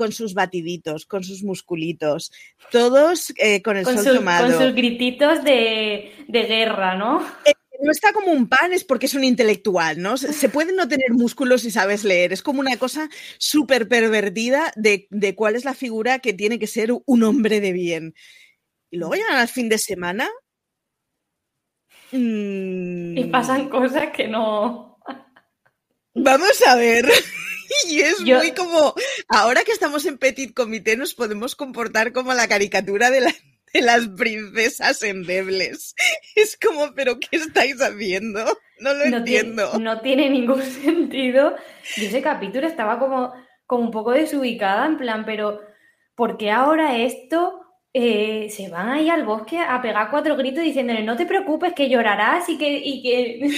[0.00, 2.32] con sus batiditos, con sus musculitos,
[2.72, 4.46] todos eh, con el sol tomado.
[4.46, 7.20] Con sus grititos de, guerra, ¿no?
[7.44, 10.16] Eh, no está como un pan, es porque es un intelectual, ¿no?
[10.16, 12.32] Se puede no tener músculos si sabes leer.
[12.32, 16.92] Es como una cosa súper pervertida de, cuál es la figura que tiene que ser
[17.04, 18.14] un hombre de bien.
[18.90, 20.30] Y luego llegan al fin de semana.
[22.10, 24.98] Mm, y pasan cosas que no.
[26.14, 27.04] Vamos a ver.
[27.88, 28.94] Y es muy como,
[29.28, 33.34] ahora que estamos en Petit Comité nos podemos comportar como la caricatura de la,
[33.72, 35.94] de las princesas endebles.
[36.36, 38.44] Es como, pero ¿qué estáis haciendo?
[38.78, 39.78] No lo entiendo.
[39.78, 41.54] no tiene ningún sentido.
[41.96, 43.32] Y ese capítulo estaba como,
[43.66, 45.60] como un poco desubicada, en plan, pero
[46.14, 47.60] ¿por qué ahora esto
[47.92, 51.88] eh, se van ahí al bosque a pegar cuatro gritos diciéndole no te preocupes que
[51.88, 52.78] llorarás y que...
[52.78, 53.50] Y que...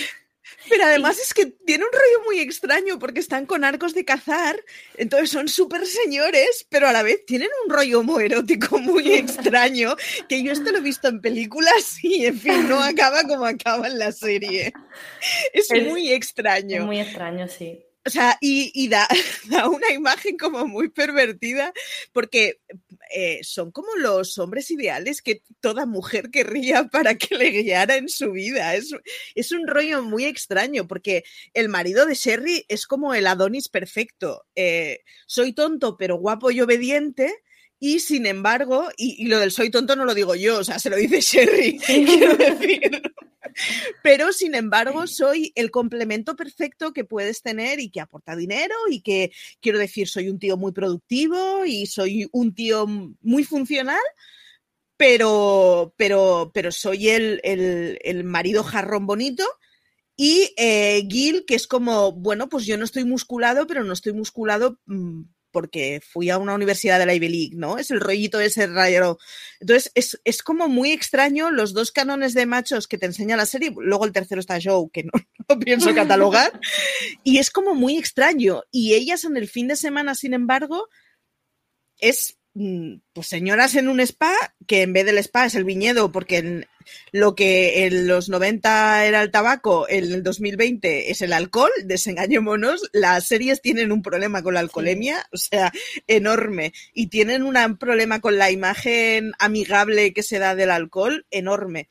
[0.69, 4.63] Pero además es que tiene un rollo muy extraño porque están con arcos de cazar,
[4.97, 9.97] entonces son súper señores, pero a la vez tienen un rollo muy erótico muy extraño,
[10.29, 13.87] que yo esto lo he visto en películas y en fin, no acaba como acaba
[13.87, 14.73] en la serie.
[15.53, 16.81] Es, muy extraño.
[16.81, 17.85] Es muy extraño, sí.
[18.05, 19.09] O sea, y, da,
[19.69, 21.73] una imagen como muy pervertida,
[22.13, 22.61] porque
[23.15, 28.09] eh, son como los hombres ideales que toda mujer querría para que le guiara en
[28.09, 28.75] su vida.
[28.75, 28.91] Es,
[29.35, 34.45] es un rollo muy extraño, porque el marido de Sherry es como el Adonis perfecto.
[34.55, 37.33] Eh, soy tonto, pero guapo y obediente.
[37.79, 40.89] Y sin embargo, y, lo del soy tonto no lo digo yo, o sea, se
[40.89, 43.03] lo dice Sherry, quiero decir.
[44.03, 49.01] Pero, sin embargo, soy el complemento perfecto que puedes tener y que aporta dinero y
[49.01, 54.01] que, quiero decir, soy un tío muy productivo y soy un tío muy funcional,
[54.97, 59.45] pero, pero, pero soy el, el, marido jarrón bonito.
[60.15, 64.13] Y eh, Gil, que es como, bueno, pues yo no estoy musculado, pero no estoy
[64.13, 67.79] musculado mm, porque fui a una universidad de la Ivy League, ¿no?
[67.79, 69.19] Es el rollito ese raro.
[69.61, 69.93] Entonces,
[70.25, 73.73] es, como muy extraño los dos canones de machos que te enseña la serie.
[73.77, 75.13] Luego el tercero está Joe, que no,
[75.49, 76.59] no pienso catalogar.
[77.23, 78.63] y es como muy extraño.
[78.73, 80.89] Y ellas en el fin de semana, sin embargo,
[81.99, 84.35] es pues señoras en un spa,
[84.67, 86.67] que en vez del spa es el viñedo, porque en
[87.13, 92.91] lo que en los 90 era el tabaco, en el 2020 es el alcohol, desengañémonos,
[92.93, 95.73] las series tienen un problema con la alcoholemia, o sea,
[96.07, 101.89] enorme, y tienen un problema con la imagen amigable que se da del alcohol, enorme.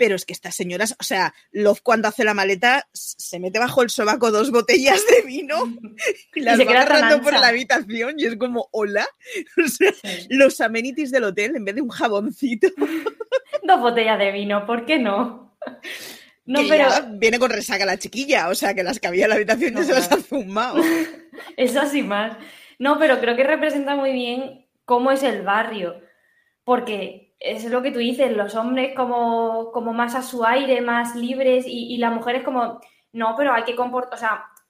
[0.00, 3.82] Pero es que estas señoras, o sea, Love cuando hace la maleta se mete bajo
[3.82, 5.56] el sobaco dos botellas de vino
[6.34, 9.06] y las se va agarrando por la habitación y es como, hola.
[9.62, 10.26] O sea, Sí.
[10.30, 12.68] los amenities del hotel en vez de un jaboncito.
[13.62, 15.54] Dos botellas de vino, ¿por qué no?
[16.46, 19.24] No, que pero ya viene con resaca la chiquilla, o sea, que las que había
[19.24, 20.82] en la habitación No, ya se las ha fumado.
[21.58, 22.38] eso sí más.
[22.78, 26.00] No, pero creo que representa muy bien cómo es el barrio.
[26.64, 31.16] Porque es lo que tú dices, los hombres como, como más a su aire, más
[31.16, 32.80] libres, y, las mujeres como,
[33.12, 33.74] no, pero hay que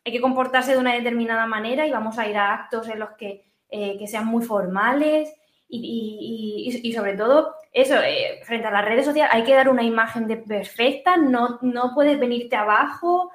[0.04, 3.10] hay que comportarse de una determinada manera y vamos a ir a actos en los
[3.18, 5.30] que, eh, que sean muy formales.
[5.68, 9.54] Y, y- y- y sobre todo, eso, eh, frente a las redes sociales hay que
[9.54, 13.30] dar una imagen de perfecta, no, no puedes venirte abajo.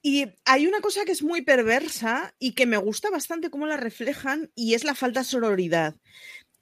[0.00, 3.76] Y hay una cosa que es muy perversa y que me gusta bastante cómo la
[3.76, 5.96] reflejan y es la falta de sororidad.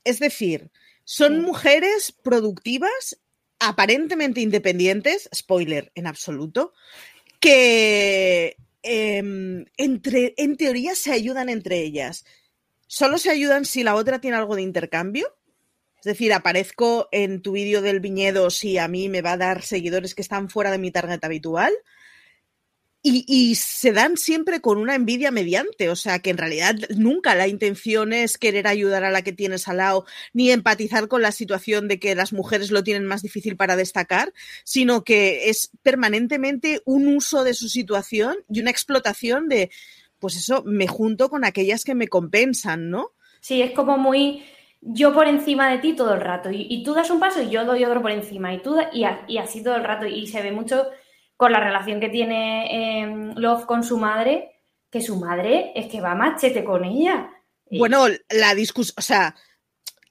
[0.05, 0.71] Es decir,
[1.13, 1.41] son Sí.
[1.41, 3.21] mujeres productivas,
[3.59, 6.73] aparentemente independientes, spoiler en absoluto,
[7.39, 12.25] que em, entre, en teoría se ayudan entre ellas.
[12.87, 15.37] Solo se ayudan si la otra tiene algo de intercambio.
[15.99, 19.63] Es decir, aparezco en tu vídeo del viñedo si a mí me va a dar
[19.63, 21.73] seguidores que están fuera de mi target habitual.
[23.05, 27.49] Y, se dan siempre con una envidia mediante, o sea que en realidad nunca la
[27.49, 31.89] intención es querer ayudar a la que tienes al lado, ni empatizar con la situación
[31.89, 37.09] de que las mujeres lo tienen más difícil para destacar, sino que es permanentemente un
[37.09, 39.71] uso de su situación y una explotación de,
[40.21, 43.11] pues eso, me junto con aquellas que me compensan, ¿no?
[43.41, 44.45] Sí, es como muy
[44.81, 46.51] yo por encima de ti todo el rato.
[46.53, 48.55] Y, tú das un paso y yo doy otro por encima.
[48.55, 50.07] Y tú y, y así todo el rato.
[50.07, 50.87] Y se ve mucho
[51.43, 56.01] con la relación que tiene eh, Love con su madre, que su madre es que
[56.01, 57.31] va a machete con ella.
[57.69, 59.35] Y- Bueno, la discusión, o sea,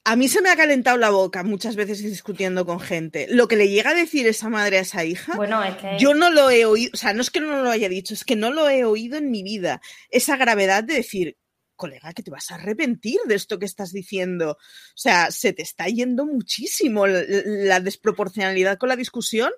[0.04, 3.28] a mí se me ha calentado la boca muchas veces discutiendo con gente.
[3.30, 6.14] Lo que le llega a decir esa madre a esa hija, bueno, es que yo
[6.14, 8.36] no lo he oído, o sea, no es que no lo haya dicho, es que
[8.36, 9.80] no lo he oído en mi vida.
[10.10, 11.38] Esa gravedad de decir,
[11.78, 14.52] colega, que te vas a arrepentir de esto que estás diciendo.
[14.52, 14.58] O
[14.98, 19.52] sea, se te está yendo muchísimo la, la desproporcionalidad con la discusión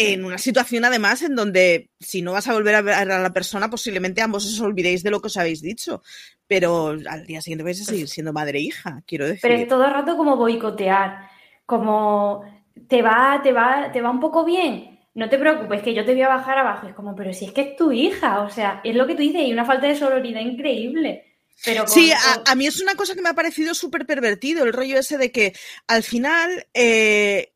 [0.00, 3.32] en una situación además en donde si no vas a volver a ver a la
[3.32, 6.02] persona, posiblemente ambos os olvidéis de lo que os habéis dicho.
[6.46, 9.40] Pero al día siguiente vais a seguir siendo madre e hija, quiero decir.
[9.42, 11.28] Pero es todo el rato como boicotear,
[11.66, 12.42] como
[12.88, 14.98] te va, te va, te va un poco bien.
[15.14, 16.86] No te preocupes, que yo te voy a bajar abajo.
[16.88, 19.22] Es como, pero si es que es tu hija, o sea, es lo que tú
[19.22, 21.24] dices, y una falta de sororidad increíble.
[21.64, 22.10] Pero con- Sí,
[22.46, 25.30] a mí es una cosa que me ha parecido súper pervertido, el rollo ese de
[25.30, 25.52] que
[25.88, 27.52] al final, eh,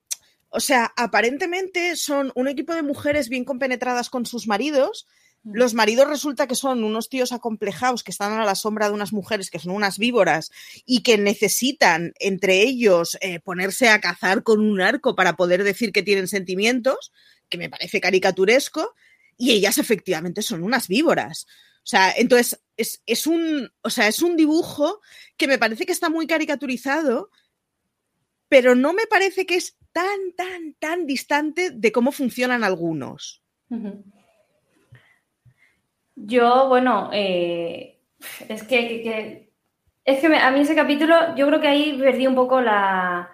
[0.54, 5.08] o sea, aparentemente son un equipo de mujeres bien compenetradas con sus maridos.
[5.42, 5.56] Mm.
[5.56, 9.12] Los maridos resulta que son unos tíos acomplejados que están a la sombra de unas
[9.12, 10.52] mujeres que son unas víboras
[10.86, 15.90] y que necesitan entre ellos eh, ponerse a cazar con un arco para poder decir
[15.90, 17.12] que tienen sentimientos,
[17.48, 18.94] que me parece caricaturesco,
[19.36, 21.48] y ellas efectivamente son unas víboras.
[21.78, 25.00] O sea, entonces es, es un, o sea, es un dibujo
[25.36, 27.30] que me parece que está muy caricaturizado,
[28.48, 33.42] pero no me parece que es tan, tan, tan distante de cómo funcionan algunos.
[36.16, 38.00] Yo, bueno, eh,
[38.48, 39.50] es que,
[40.04, 43.30] es que a mí ese capítulo, yo creo que ahí perdí un poco la,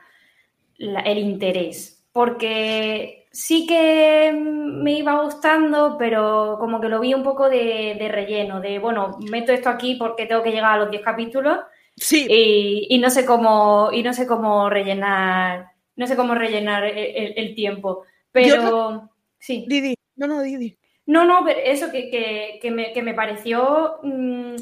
[0.79, 7.23] la- el interés, porque sí que me iba gustando, pero como que lo vi un
[7.23, 10.91] poco de, de relleno, de, bueno, meto esto aquí porque tengo que llegar a los
[10.91, 11.59] 10 capítulos
[12.01, 16.85] Sí, y, y no sé cómo, y no sé cómo rellenar, no sé cómo rellenar
[16.85, 19.67] el, el- el tiempo, pero sí.
[19.69, 20.79] Didi, no, no, Didi.
[21.07, 24.55] No, no, pero eso que, que- que me, que me pareció mm,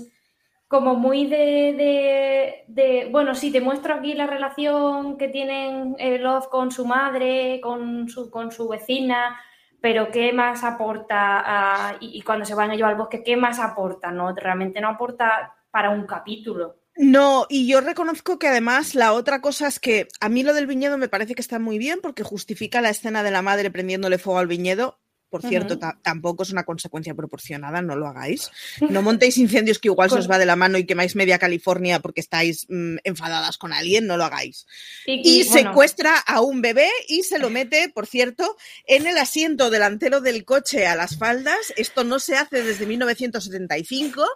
[0.66, 6.18] como muy de, de- de- Bueno, sí, te muestro aquí la relación que tienen eh,
[6.18, 9.38] Love con su madre, con su, con su vecina,
[9.81, 11.42] pero ¿qué más aporta?
[11.90, 14.11] a- y, y cuando se van ellos al bosque, ¿qué más aporta?
[14.11, 16.77] No, realmente no aporta para un capítulo.
[17.00, 20.66] No, y yo reconozco que además la otra cosa es que a mí lo del
[20.66, 24.18] viñedo me parece que está muy bien porque justifica la escena de la madre prendiéndole
[24.18, 24.98] fuego al viñedo.
[25.30, 28.50] Por cierto, tampoco es una consecuencia proporcionada, no lo hagáis.
[28.88, 32.01] No montéis incendios que igual se os va de la mano y quemáis media California
[32.01, 34.66] porque estáis mm, enfadadas con alguien, no lo hagáis.
[35.07, 39.07] Y, Y y, bueno, secuestra a un bebé y se lo mete, por cierto, en
[39.07, 41.74] el asiento delantero del coche a las faldas.
[41.76, 44.26] Esto no se hace desde 1975.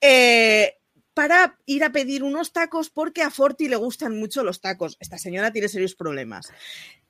[0.00, 0.77] eh,
[1.18, 4.96] para ir a pedir unos tacos porque a Forti le gustan mucho los tacos.
[5.00, 6.52] Esta señora tiene serios problemas.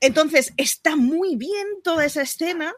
[0.00, 2.72] Entonces, está muy bien toda esa escena.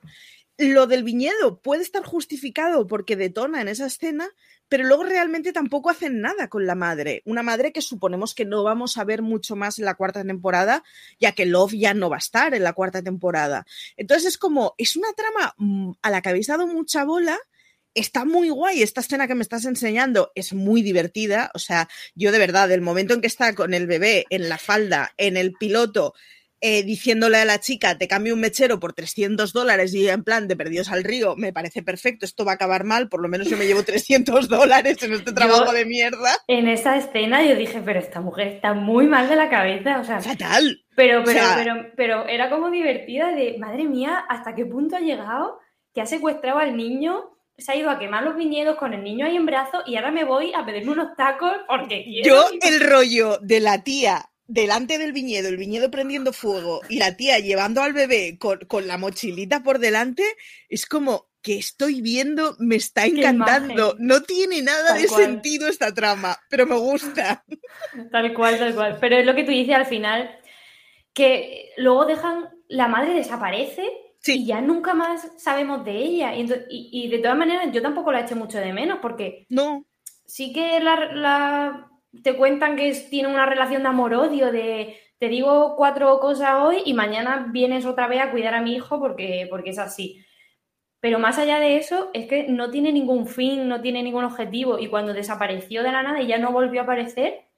[0.58, 4.28] Lo del viñedo puede estar justificado porque detona en esa escena,
[4.68, 7.22] pero luego realmente tampoco hacen nada con la madre.
[7.24, 10.82] Una madre que suponemos que no vamos a ver mucho más en la cuarta temporada,
[11.20, 13.64] ya que Love ya no va a estar en la cuarta temporada.
[13.96, 17.38] Entonces es como, es una trama mm, a la que habéis dado mucha bola
[17.94, 18.82] está muy guay.
[18.82, 21.50] Esta escena que me estás enseñando es muy divertida.
[21.54, 24.58] O sea, yo de verdad, el momento en que está con el bebé en la
[24.58, 26.14] falda, en el piloto,
[26.62, 30.46] eh, diciéndole a la chica, te cambio un mechero por 300 dólares y en plan
[30.46, 33.48] de perdidos al río, me parece perfecto, esto va a acabar mal, por lo menos
[33.48, 36.32] yo me llevo 300 dólares en este trabajo de mierda.
[36.48, 40.04] En esa escena yo dije, pero esta mujer está muy mal de la cabeza, o
[40.04, 40.20] sea...
[40.20, 40.84] Fatal.
[40.94, 45.58] Pero, pero, pero, pero era como divertida de, madre mía, ¿hasta qué punto ha llegado
[45.94, 49.26] que ha secuestrado al niño se ha ido a quemar los viñedos con el niño
[49.26, 52.28] ahí en brazos y ahora me voy a pedirme unos tacos porque quiero.
[52.28, 57.16] Yo, el rollo de la tía delante del viñedo, el viñedo prendiendo fuego y la
[57.16, 60.24] tía llevando al bebé con, la mochilita por delante,
[60.68, 63.94] es como que estoy viendo, me está encantando.
[63.98, 67.44] No tiene nada de sentido esta trama, pero me gusta.
[68.10, 68.98] Tal cual, tal cual.
[69.00, 70.36] Pero es lo que tú dices al final,
[71.14, 73.88] que luego dejan, la madre desaparece
[74.26, 76.32] y ya nunca más sabemos de ella.
[76.36, 79.46] Y, de todas maneras, yo tampoco la eché mucho de menos, porque.
[79.48, 79.84] No.
[80.26, 81.90] Sí que la,
[82.22, 86.94] te cuentan que tiene una relación de amor-odio, de te digo cuatro cosas hoy y
[86.94, 90.24] mañana vienes otra vez a cuidar a mi hijo porque, porque es así.
[91.00, 94.78] Pero más allá de eso, es que no tiene ningún fin, no tiene ningún objetivo.
[94.78, 97.49] Y cuando desapareció de la nada y ya no volvió a aparecer,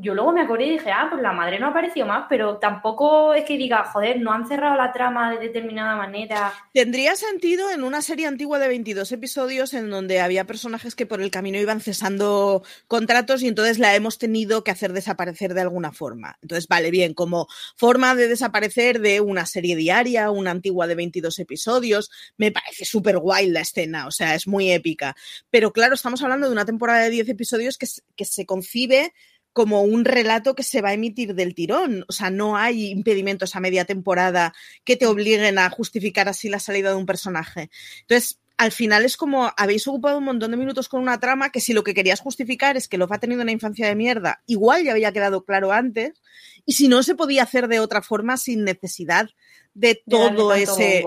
[0.00, 3.34] yo luego me acordé y dije, ah, pues la madre no apareció más, pero tampoco
[3.34, 6.52] es que diga, joder, no han cerrado la trama de determinada manera.
[6.72, 11.20] Tendría sentido en una serie antigua de 22 episodios en donde había personajes que por
[11.20, 15.92] el camino iban cesando contratos y entonces la hemos tenido que hacer desaparecer de alguna
[15.92, 16.38] forma.
[16.42, 21.38] Entonces, vale, bien, como forma de desaparecer de una serie diaria, una antigua de 22
[21.38, 25.16] episodios, me parece súper guay la escena, o sea, es muy épica.
[25.50, 27.86] Pero claro, estamos hablando de una temporada de 10 episodios que,
[28.16, 29.12] que se concibe
[29.58, 32.04] como un relato que se va a emitir del tirón.
[32.06, 34.54] O sea, no hay impedimentos a media temporada
[34.84, 37.68] que te obliguen a justificar así la salida de un personaje.
[38.02, 41.60] Entonces, al final es como habéis ocupado un montón de minutos con una trama que
[41.60, 44.84] si lo que querías justificar es que lo ha tenido una infancia de mierda, igual
[44.84, 46.22] ya había quedado claro antes,
[46.64, 49.28] y si no se podía hacer de otra forma sin necesidad
[49.74, 51.04] de todo ese...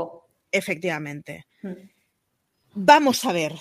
[0.51, 1.45] Efectivamente.
[1.61, 1.89] Hmm.
[2.73, 3.55] Vamos a ver.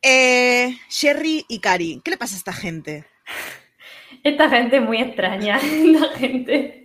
[0.00, 3.04] Eh, Sherry y Cari, ¿qué le pasa a esta gente?
[4.24, 5.58] Esta gente es muy extraña.
[5.84, 6.84] La gente.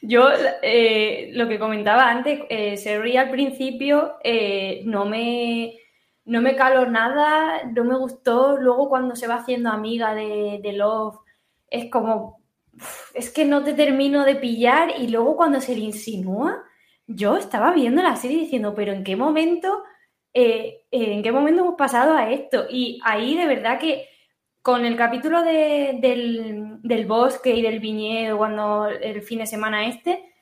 [0.00, 0.28] Yo,
[0.62, 5.76] eh, lo que comentaba antes, eh, al principio eh, no me
[6.24, 8.56] no me caló nada, no me gustó.
[8.56, 11.18] Luego, cuando se va haciendo amiga de, de Love,
[11.68, 12.40] es como.
[13.14, 14.92] Es que no te termino de pillar.
[14.98, 16.64] Y luego, cuando se le insinúa,
[17.06, 19.82] yo estaba viendo la serie diciendo, pero ¿en qué momento?
[20.34, 22.66] Eh, ¿En qué momento hemos pasado a esto?
[22.70, 24.08] Y ahí de verdad que
[24.62, 30.32] con el capítulo del, bosque y del viñedo, cuando el fin de semana este,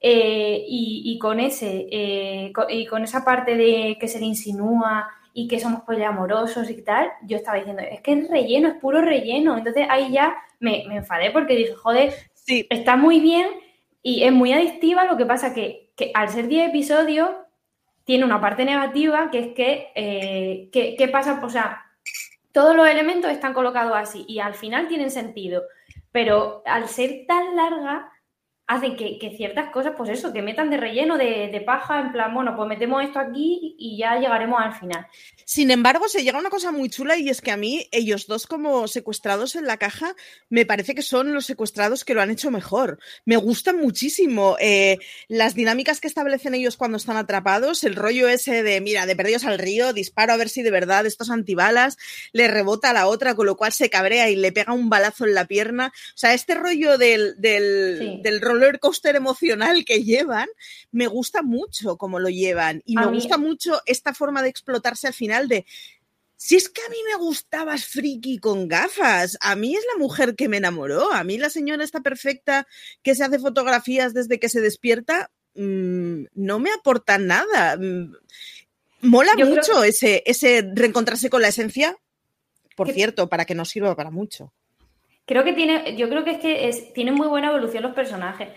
[0.00, 5.46] eh, y, con ese, eh, y con esa parte de que se le insinúa y
[5.46, 9.58] que somos poliamorosos y tal, yo estaba diciendo, es que es relleno, es puro relleno.
[9.58, 12.66] Entonces ahí ya me, enfadé porque dije, joder, sí.
[12.70, 13.48] está muy bien
[14.02, 17.30] y es muy adictiva, lo que pasa que, que al ser 10 episodios
[18.04, 21.40] tiene una parte negativa que es que, eh, ¿qué pasa?
[21.42, 21.85] O sea,
[22.56, 25.64] todos los elementos están colocados así y al final tienen sentido,
[26.10, 28.10] pero al ser tan larga,
[28.66, 32.54] hacen que, ciertas cosas, pues eso, que metan de relleno, de, paja, en plan, bueno,
[32.56, 35.06] pues metemos esto aquí y ya llegaremos al final.
[35.44, 38.26] Sin embargo, se llega a una cosa muy chula y es que a mí, ellos
[38.26, 40.14] dos como secuestrados en la caja,
[40.48, 42.98] me parece que son los secuestrados que lo han hecho mejor.
[43.24, 44.98] Me gustan muchísimo eh,
[45.28, 49.44] las dinámicas que establecen ellos cuando están atrapados, el rollo ese de, mira, de perdidos
[49.44, 51.98] al río, disparo a ver si de verdad estos antibalas,
[52.32, 55.24] le rebota a la otra, con lo cual se cabrea y le pega un balazo
[55.24, 55.92] en la pierna.
[55.94, 60.48] O sea, este rollo del, del, del roller coaster emocional que llevan,
[60.90, 65.14] me gusta mucho cómo lo llevan y me gusta mucho esta forma de explotarse al
[65.14, 65.66] final de
[66.36, 70.36] si es que a mí me gustabas friki con gafas, a mí es la mujer
[70.36, 72.66] que me enamoró, a mí la señora está perfecta
[73.02, 77.78] que se hace fotografías desde que se despierta, mm, no me aporta nada.
[77.78, 78.12] Mm,
[79.00, 81.96] mola mucho ese, ese reencontrarse con la esencia,
[82.76, 84.52] por cierto, para que nos sirva para mucho.
[85.26, 88.48] Creo que tiene, yo creo que es que es, tienen muy buena evolución los personajes,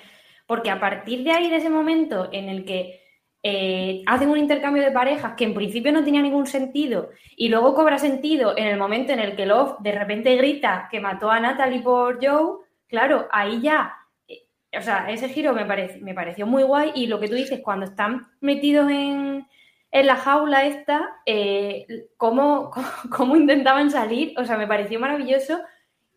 [0.48, 3.02] porque a partir de ahí, de ese momento en el que
[3.42, 7.74] eh, hacen un intercambio de parejas que en principio no tenía ningún sentido y luego
[7.74, 11.40] cobra sentido en el momento en el que Love de repente grita que mató a
[11.40, 13.94] Natalie por Joe, claro, ahí ya,
[14.28, 14.44] eh,
[14.78, 15.66] o sea, ese giro me,
[16.02, 19.48] me pareció muy guay y lo que tú dices, cuando están metidos en,
[19.92, 21.86] en la jaula esta, eh,
[22.18, 22.72] cómo,
[23.16, 25.60] cómo, intentaban salir, o sea, me pareció maravilloso.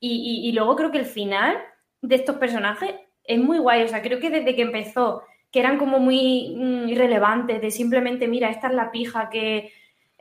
[0.04, 1.56] Y, luego creo que el final
[2.00, 2.92] de estos personajes
[3.22, 5.22] es muy guay, o sea, creo que desde que empezó,
[5.52, 9.72] que eran como muy mm, irrelevantes, de simplemente, mira, esta es la pija que,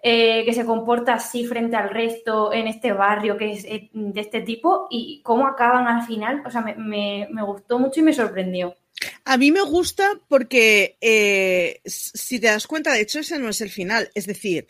[0.03, 4.21] eh, que se comporta así frente al resto en este barrio que es eh, de
[4.21, 8.75] este tipo, y cómo acaban al final, o sea, me gustó mucho y me sorprendió.
[9.25, 13.61] A mí me gusta porque, eh, si te das cuenta, de hecho ese no es
[13.61, 14.09] el final.
[14.15, 14.67] Es decir,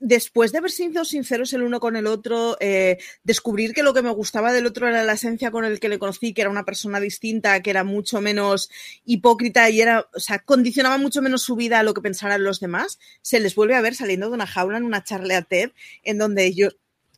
[0.00, 4.02] después de haber sido sinceros el uno con el otro, eh, descubrir que lo que
[4.02, 6.64] me gustaba del otro era la esencia con el que le conocí, que era una
[6.64, 8.70] persona distinta, que era mucho menos
[9.04, 12.60] hipócrita y era, o sea, condicionaba mucho menos su vida a lo que pensaran los
[12.60, 15.70] demás, se les vuelve a ver saliendo de una jaula en una charla a TED,
[16.04, 16.76] en donde ellos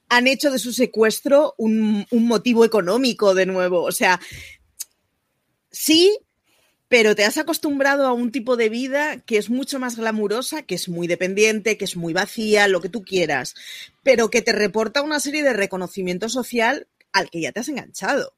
[0.09, 3.83] han hecho de su secuestro un, un motivo económico de nuevo.
[3.83, 4.21] O sea,
[5.71, 6.19] sí,
[6.91, 10.75] pero te has acostumbrado a un tipo de vida que es mucho más glamurosa, que
[10.75, 13.55] es muy dependiente, que es muy vacía, lo que tú quieras,
[14.03, 18.33] pero que te reporta una serie de reconocimiento social al que ya te has enganchado.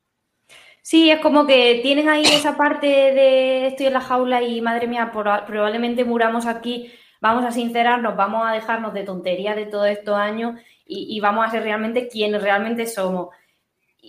[0.82, 4.86] Sí, es como que tienen ahí esa parte de estoy en la jaula y madre
[4.86, 6.92] mía, probablemente muramos aquí,
[7.22, 11.46] vamos a sincerarnos, vamos a dejarnos de tontería de todos estos años y, y vamos
[11.46, 13.28] a ser realmente quienes realmente somos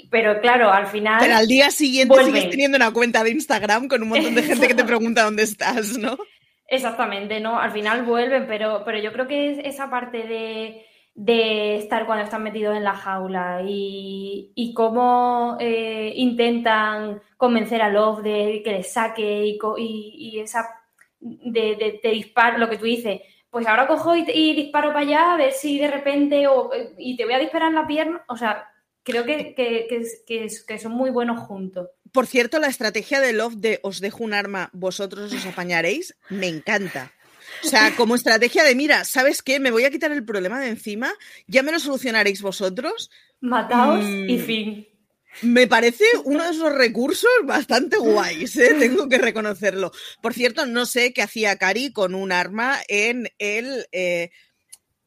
[0.09, 1.19] pero claro, al final.
[1.19, 4.67] Pero al día siguiente sigues teniendo una cuenta de Instagram con un montón de gente
[4.67, 6.17] que te pregunta dónde estás, ¿no?
[6.67, 7.59] Exactamente, ¿no?
[7.59, 12.23] Al final vuelven, pero, pero yo creo que es esa parte de, de estar cuando
[12.23, 18.71] están metidos en la jaula y, y cómo eh, intentan convencer a Love de que
[18.71, 20.67] le saque y, y, esa
[21.19, 25.37] de, de, disparo, lo que tú dices, pues ahora cojo y, disparo para allá a
[25.37, 28.67] ver si de repente o, y te voy a disparar en la pierna, o sea,
[29.03, 29.53] creo que,
[30.25, 31.89] que, son muy buenos juntos.
[32.11, 36.47] Por cierto, la estrategia de Love de os dejo un arma, vosotros os apañaréis, me
[36.47, 37.11] encanta.
[37.63, 39.59] O sea, como estrategia de, mira, ¿sabes qué?
[39.59, 41.13] Me voy a quitar el problema de encima,
[41.47, 43.11] ya me lo solucionaréis vosotros.
[43.41, 44.87] Mataos y mm, fin.
[45.41, 48.75] Me parece uno de esos recursos bastante guays, ¿eh?
[48.77, 49.91] tengo que reconocerlo.
[50.21, 54.29] Por cierto, no sé qué hacía Cari con un arma en el, eh,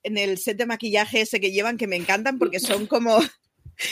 [0.03, 3.20] en el set de maquillaje ese que llevan, que me encantan porque son como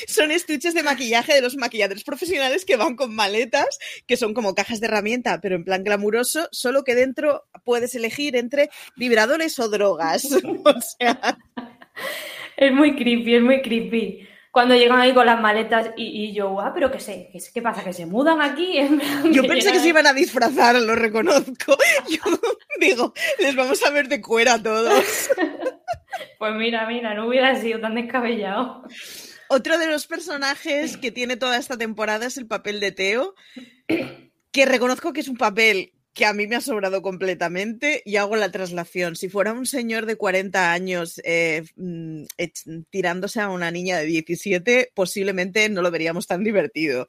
[0.07, 4.55] son estuches de maquillaje de los maquilladores profesionales que van con maletas, que son como
[4.55, 9.69] cajas de herramienta, pero en plan glamuroso, solo que dentro puedes elegir entre vibradores o
[9.69, 10.25] drogas.
[10.65, 11.39] o sea.
[12.57, 14.29] Es muy creepy, es muy creepy.
[14.55, 17.83] Cuando llegan ahí con las maletas y, yo, ah, pero qué sé, ¿qué, pasa?
[17.83, 18.79] ¿Que se mudan aquí?
[19.33, 21.77] yo pensé que se iban a disfrazar, lo reconozco.
[22.09, 22.23] Yo
[22.79, 25.31] digo, les vamos a ver de cuera a todos.
[26.39, 28.85] pues mira, mira, no hubiera sido tan descabellado.
[29.55, 33.37] Otro de los personajes que tiene toda esta temporada es el papel de Teo,
[34.51, 38.35] que reconozco que es un papel que a mí me ha sobrado completamente y hago
[38.35, 39.15] la traslación.
[39.15, 42.25] Si fuera un señor de 40 años eh, mm,
[42.91, 47.07] tirándose a una niña de 17, posiblemente no lo veríamos tan divertido.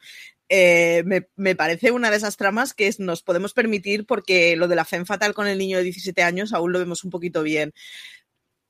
[0.47, 1.03] Eh,
[1.35, 5.03] me, parece una de esas tramas que nos podemos permitir porque lo de la fe
[5.03, 7.73] fatal con el niño de 17 años aún lo vemos un poquito bien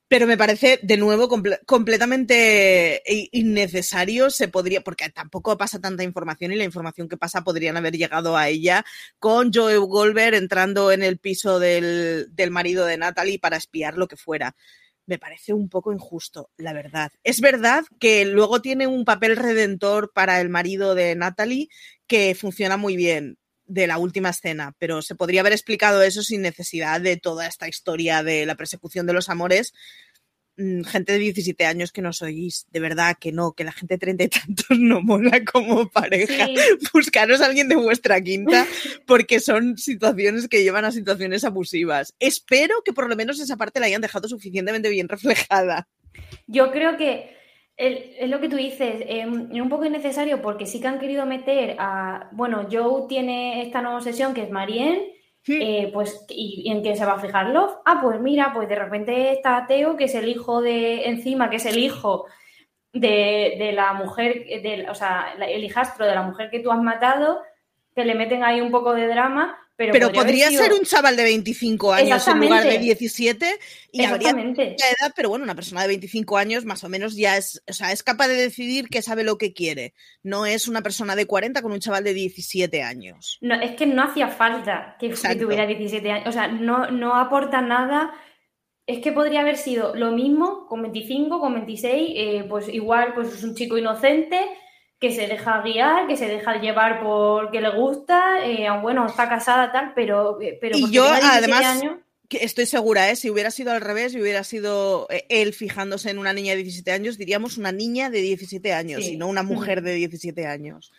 [0.08, 1.28] pero me parece de nuevo
[1.66, 3.02] completamente
[3.32, 4.30] innecesario.
[4.30, 8.36] Se podría, porque tampoco pasa tanta información y la información que pasa podrían haber llegado
[8.36, 8.84] a ella
[9.18, 14.06] con Joe Goldberg entrando en el piso del, del marido de Natalie para espiar lo
[14.06, 14.54] que fuera.
[15.06, 17.12] Me parece un poco injusto, la verdad.
[17.22, 21.68] Es verdad que luego tiene un papel redentor para el marido de Natalie
[22.06, 26.42] que funciona muy bien, de la última escena, pero se podría haber explicado eso sin
[26.42, 29.72] necesidad de toda esta historia de la persecución de los amores.
[30.58, 33.94] Mm, gente de 17 años que no sois, de verdad que no, que la gente
[33.94, 36.48] de 30 y tantos no mola como pareja.
[36.94, 38.66] Buscaros a alguien de vuestra quinta
[39.06, 42.14] porque son situaciones que llevan a situaciones abusivas.
[42.20, 45.88] Espero que por lo menos esa parte la hayan dejado suficientemente bien reflejada.
[46.46, 47.36] Yo creo que
[47.76, 51.76] es lo que tú dices, es un poco innecesario porque sí que han querido meter
[51.78, 52.28] a.
[52.32, 55.12] Bueno, Joe tiene esta nueva sesión que es Marianne,
[55.48, 57.76] eh, pues, ¿y, en qué se va a fijar Love?
[57.84, 61.04] Ah, pues mira, pues de repente está Teo, que es el hijo de.
[61.08, 62.26] Encima, que es el hijo
[62.92, 66.80] de, de la mujer, de, o sea, el hijastro de la mujer que tú has
[66.80, 67.42] matado,
[67.94, 71.92] que le meten ahí un poco de drama pero, podría, ser un chaval de 25
[71.92, 73.58] años en lugar de 17
[73.92, 77.62] y habría edad, pero bueno, una persona de 25 años más o menos ya es,
[77.68, 79.92] o sea, es capaz de decidir que sabe lo que quiere.
[80.22, 83.38] No es una persona de 40 con un chaval de 17 años.
[83.42, 87.60] No, es que no hacía falta que, tuviera 17 años, o sea, no, no aporta
[87.60, 88.14] nada.
[88.86, 93.28] Es que podría haber sido lo mismo con 25, con 26, eh, pues igual pues
[93.34, 94.38] es un chico inocente
[94.98, 99.70] que se deja guiar, que se deja llevar porque le gusta, eh, bueno, está casada
[99.70, 100.40] tal, pero...
[100.40, 101.82] Eh, pero y yo además
[102.28, 103.16] Que estoy segura, ¿eh?
[103.16, 106.62] si hubiera sido al revés, si hubiera sido eh, él fijándose en una niña de
[106.62, 109.12] 17 años, diríamos una niña de 17 años Sí.
[109.12, 110.92] y no una mujer de 17 años.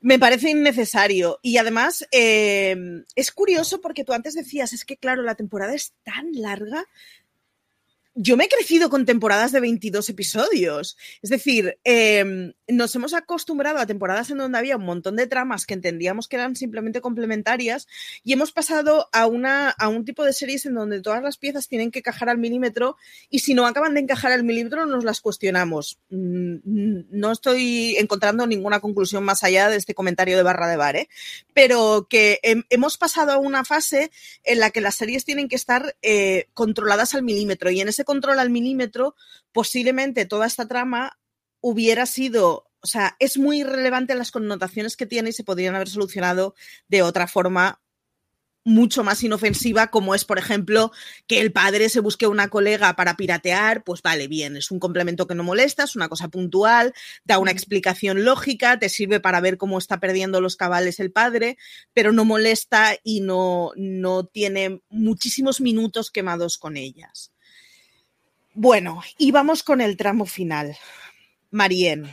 [0.00, 1.40] Me parece innecesario.
[1.42, 2.76] Y además, eh,
[3.16, 6.84] es curioso porque tú antes decías, es que claro, la temporada es tan larga.
[8.20, 10.96] Yo me he crecido con temporadas de 22 episodios.
[11.22, 15.66] Es decir, eh, nos hemos acostumbrado a temporadas en donde había un montón de tramas
[15.66, 17.86] que entendíamos que eran simplemente complementarias
[18.24, 21.68] y hemos pasado a, una, a un tipo de series en donde todas las piezas
[21.68, 22.96] tienen que encajar al milímetro
[23.30, 26.00] y si no acaban de encajar al milímetro nos las cuestionamos.
[26.10, 26.56] Mm,
[27.10, 31.08] No estoy encontrando ninguna conclusión más allá de este comentario de barra de bar, ¿eh?
[31.54, 34.10] pero que hem- hemos pasado a una fase
[34.42, 38.07] en la que las series tienen que estar eh, controladas al milímetro y en ese
[38.08, 39.14] control al milímetro
[39.52, 41.18] posiblemente toda esta trama
[41.60, 45.88] hubiera sido, o sea, es muy relevante las connotaciones que tiene y se podrían haber
[45.88, 46.54] solucionado
[46.88, 47.82] de otra forma
[48.64, 50.92] mucho más inofensiva, como es, por ejemplo,
[51.26, 55.26] que el padre se busque una colega para piratear, pues vale, bien, es un complemento
[55.26, 56.92] que no molesta, es una cosa puntual,
[57.24, 61.56] da una explicación lógica, te sirve para ver cómo está perdiendo los cabales el padre,
[61.94, 67.32] pero no molesta y no, no tiene muchísimos minutos quemados con ellas.
[68.60, 70.76] Bueno, y vamos con el tramo final.
[71.52, 72.08] Marién.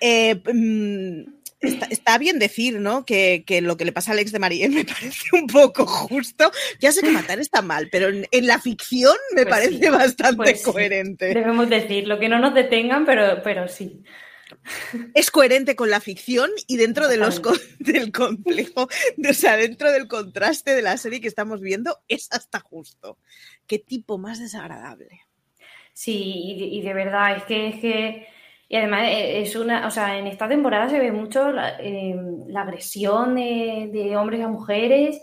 [0.00, 3.04] Eh, mm, está, está bien decir, ¿no?
[3.04, 6.52] Que, que lo que le pasa al ex de Marién me parece un poco justo.
[6.78, 9.88] Ya sé que matar está mal, pero en, en la ficción me Pues parece sí,
[9.90, 10.64] bastante pues sí.
[10.70, 11.34] coherente.
[11.34, 14.04] Debemos decirlo, que no nos detengan, pero, pero sí.
[15.14, 17.42] es coherente con la ficción y dentro de los
[17.80, 18.88] del complejo,
[19.28, 23.18] o sea, dentro del contraste de la serie que estamos viendo, es hasta justo.
[23.66, 25.25] Qué tipo más desagradable.
[25.96, 28.28] Sí, y de, y de verdad, es que, es que,
[28.68, 32.14] y además eh, es una, o sea, en esta temporada se ve mucho la, eh,
[32.48, 35.22] la agresión de, de hombres a mujeres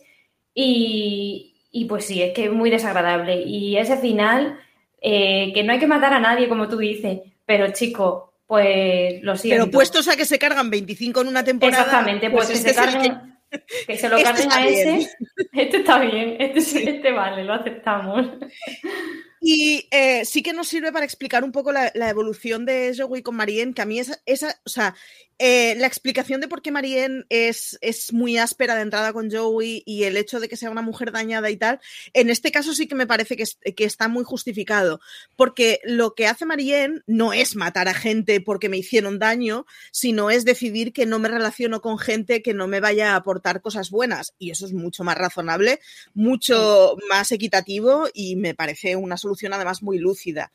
[0.51, 3.43] y, y pues sí, es que es muy desagradable.
[3.43, 4.59] Y ese final,
[4.99, 9.36] eh, que no hay que matar a nadie, como tú dices, pero chico, pues lo
[9.36, 9.65] siento.
[9.65, 11.84] Pero puestos a que se cargan 25 en una temporada.
[11.84, 13.38] Exactamente, pues, que este se carguen,
[13.86, 13.95] que...
[13.95, 14.89] se lo este carguen a bien.
[14.97, 15.11] ese.
[15.53, 18.26] Este está bien, este, sí, este vale, lo aceptamos.
[19.46, 23.36] Y eh, sí que nos sirve para explicar un poco la, evolución de Joey con
[23.36, 24.96] Marianne, que a mí esa, esa o sea,
[25.40, 29.84] eh, la explicación de por qué Marianne es, es muy áspera de entrada con Joey
[29.86, 31.80] y el hecho de que sea una mujer dañada y tal,
[32.14, 35.00] en este caso sí que me parece que, es- que está muy justificado,
[35.36, 40.30] porque lo que hace Marianne no es matar a gente porque me hicieron daño, sino
[40.30, 43.90] es decidir que no me relaciono con gente que no me vaya a aportar cosas
[43.90, 45.80] buenas, y eso es mucho más razonable,
[46.14, 50.52] mucho más equitativo y me parece una solución además muy lúcida.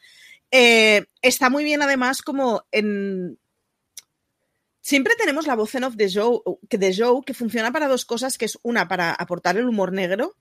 [0.51, 3.39] Eh, está muy bien además como en...
[4.81, 8.05] Siempre tenemos la voz en off de Joe, que- de Joe que funciona para dos
[8.05, 10.37] cosas, que es una para aportar el humor negro,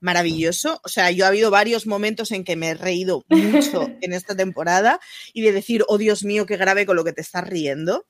[0.00, 0.80] maravilloso.
[0.84, 4.36] O sea, yo ha habido varios momentos en que me he reído mucho en esta
[4.36, 5.00] temporada
[5.32, 8.06] y de decir, oh Dios mío, qué grave con lo que te estás riendo.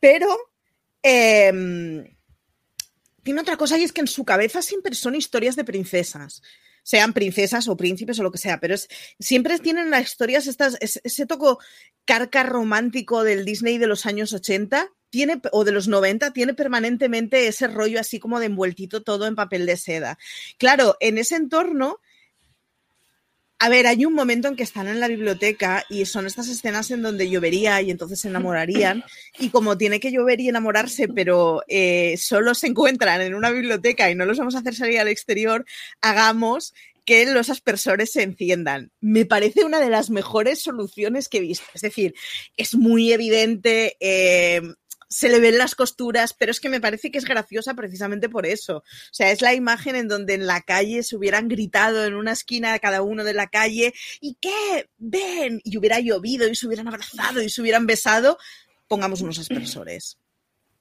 [0.00, 0.36] Pero
[1.02, 2.04] em,
[3.22, 6.42] tiene otra cosa y es que en su cabeza siempre son historias de princesas.
[6.82, 10.76] Sean princesas o príncipes o lo que sea, pero es, siempre tienen las historias, estas,
[10.80, 11.58] es- ese toco
[12.04, 17.46] carca romántico del Disney de los años 80 tiene, o de los 90 tiene permanentemente
[17.46, 20.18] ese rollo así como de envueltito todo en papel de seda.
[20.58, 22.00] Claro, en ese entorno,
[23.62, 26.90] a ver, hay un momento en que están en la biblioteca y son estas escenas
[26.90, 29.04] en donde llovería y entonces se enamorarían
[29.38, 34.10] y como tiene que llover y enamorarse, pero eh, solo se encuentran en una biblioteca
[34.10, 35.64] y no los vamos a hacer salir al exterior,
[36.00, 38.90] hagamos que los aspersores se enciendan.
[39.00, 41.66] Me parece una de las mejores soluciones que he visto.
[41.72, 42.16] Es decir,
[42.56, 44.60] es muy evidente, eh,
[45.12, 48.46] se le ven las costuras, pero es que me parece que es graciosa precisamente por
[48.46, 48.78] eso.
[48.78, 52.32] O sea, es la imagen en donde en la calle se hubieran gritado en una
[52.32, 54.88] esquina cada uno de la calle, ¿y qué?
[54.96, 58.38] Ven, y hubiera llovido y se hubieran abrazado y se hubieran besado.
[58.88, 60.16] Pongamos unos aspersores.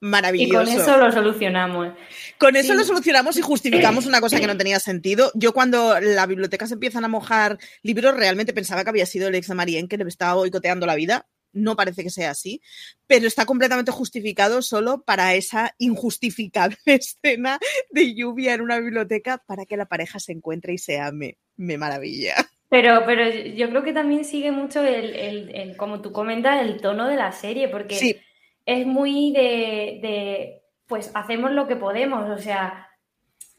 [0.04, 0.64] Y Maravilloso.
[0.66, 1.94] con eso lo solucionamos.
[2.40, 2.78] Con eso Sí.
[2.80, 5.32] lo solucionamos y justificamos una cosa que no tenía sentido.
[5.36, 9.36] Yo cuando la biblioteca se empiezan a mojar libros, realmente pensaba que había sido el
[9.36, 11.28] ex de Marien que le estaba boicoteando la vida.
[11.54, 12.62] No parece que sea así,
[13.08, 19.66] pero está completamente justificado solo para esa injustificable escena de lluvia en una biblioteca para
[19.66, 21.38] que la pareja se encuentre y se ame.
[21.58, 22.36] Me maravilla.
[22.70, 26.80] Pero, pero yo creo que también sigue mucho el, el- el- como tú comentas, el
[26.80, 28.16] tono de la serie, porque Sí.
[28.66, 32.88] es muy de, de, pues hacemos lo que podemos, o sea,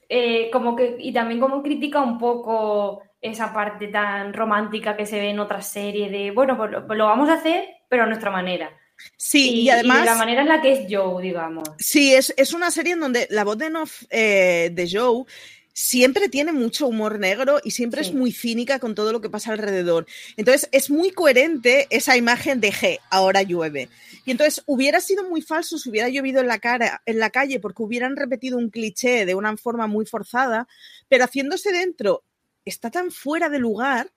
[0.09, 5.21] eh, como que, y también como critica un poco esa parte tan romántica que se
[5.21, 8.07] ve en otras series de, bueno, pues lo, pues lo vamos a hacer, pero a
[8.07, 8.75] nuestra manera.
[9.19, 9.99] Sí, y, y además...
[10.01, 11.69] de la manera en la que es Joe, digamos.
[11.79, 15.27] Sí, es, es una serie en donde la voz de en off, eh, de Joe
[15.75, 18.09] siempre tiene mucho humor negro y siempre Sí.
[18.09, 20.07] es muy cínica con todo lo que pasa alrededor.
[20.39, 23.91] Entonces es muy coherente esa imagen de G, ahora llueve.
[24.25, 27.61] Y entonces hubiera sido muy falso si hubiera llovido en la cara, en la calle,
[27.61, 30.67] porque hubieran repetido un cliché de una forma muy forzada,
[31.11, 32.25] pero haciéndose dentro
[32.65, 34.11] está tan fuera de lugar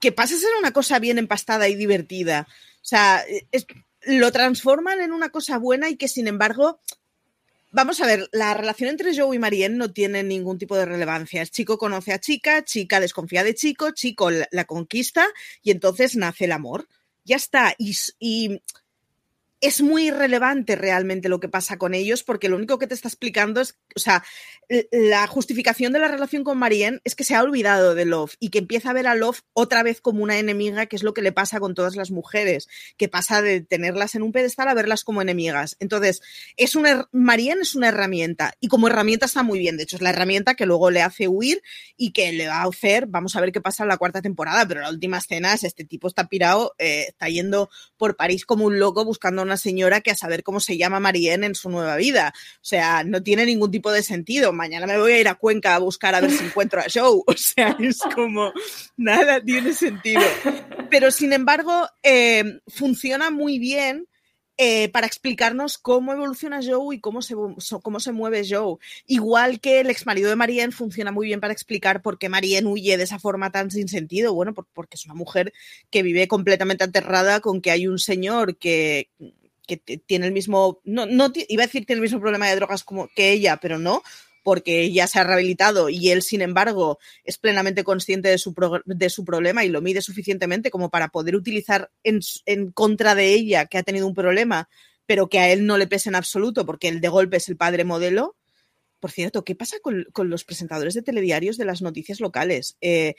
[0.00, 2.48] que pasa a ser una cosa bien empastada y divertida.
[2.82, 3.24] O sea,
[4.02, 6.80] lo transforman en una cosa buena y que sin embargo
[7.74, 11.46] Vamos a ver, la relación entre Joe y Marianne no tiene ningún tipo de relevancia.
[11.46, 15.26] Chico conoce a chica, chica desconfía de chico, chico la, conquista
[15.62, 16.86] y entonces nace el amor.
[17.24, 17.74] Ya está.
[17.78, 18.60] Y
[19.62, 23.08] es muy irrelevante realmente lo que pasa con ellos porque lo único que te está
[23.08, 24.24] explicando es, o sea,
[24.90, 28.48] la justificación de la relación con Marianne es que se ha olvidado de Love y
[28.48, 31.22] que empieza a ver a Love otra vez como una enemiga, que es lo que
[31.22, 35.04] le pasa con todas las mujeres, que pasa de tenerlas en un pedestal a verlas
[35.04, 35.76] como enemigas.
[35.78, 36.22] Entonces,
[36.56, 39.76] es una Marianne es una herramienta y como herramienta está muy bien.
[39.76, 41.62] De hecho, es la herramienta que luego le hace huir
[41.96, 43.06] y que le va a hacer.
[43.06, 45.84] Vamos a ver qué pasa en la cuarta temporada, pero la última escena es este
[45.84, 50.00] tipo está pirado, eh, está yendo por París como un loco buscando a una señora
[50.00, 52.32] que a saber cómo se llama Marianne en su nueva vida.
[52.56, 54.52] O sea, no tiene ningún tipo de sentido.
[54.52, 57.22] Mañana me voy a ir a Cuenca a buscar a ver si encuentro a Joe.
[57.26, 58.52] O sea, es como
[58.96, 60.22] nada tiene sentido.
[60.90, 64.06] Pero sin embargo, eh, funciona muy bien
[64.58, 67.34] eh, para explicarnos cómo evoluciona Joe y cómo se,
[67.82, 68.76] cómo se mueve Joe.
[69.06, 72.68] Igual que el ex marido de Marianne funciona muy bien para explicar por qué Marianne
[72.68, 74.34] huye de esa forma tan sin sentido.
[74.34, 75.52] Bueno, por- porque es una mujer
[75.90, 79.08] que vive completamente aterrada con que hay un señor que,
[79.66, 82.84] que tiene el mismo, no, no iba a decir tiene el mismo problema de drogas
[82.84, 84.02] como que ella, pero no,
[84.42, 88.82] porque ella se ha rehabilitado y él, sin embargo, es plenamente consciente de su, pro-
[88.84, 93.32] de su problema y lo mide suficientemente como para poder utilizar en, en contra de
[93.34, 94.68] ella que ha tenido un problema,
[95.06, 97.56] pero que a él no le pese en absoluto porque él de golpe es el
[97.56, 98.36] padre modelo.
[98.98, 102.76] Por cierto, ¿qué pasa con, con los presentadores de telediarios de las noticias locales?
[102.80, 103.14] Eh,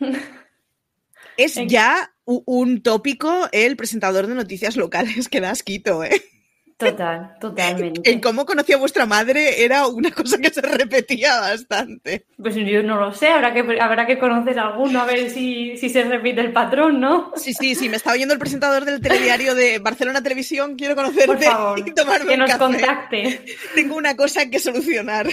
[1.36, 6.22] es ya un tópico el presentador de noticias locales que da asquito, ¿eh?
[6.76, 8.10] Total, totalmente.
[8.10, 12.26] En cómo conocí a vuestra madre era una cosa que se repetía bastante.
[12.36, 15.88] Pues yo no lo sé, habrá que, habrá que conocer alguno a ver si, si
[15.88, 17.32] se repite el patrón, ¿no?
[17.36, 21.26] Sí, sí, sí, me está oyendo el presentador del telediario de Barcelona Televisión, quiero conocerte
[21.26, 22.58] Por favor, y tomarme que un nos café.
[22.58, 23.44] contacte.
[23.76, 25.28] Tengo una cosa que solucionar.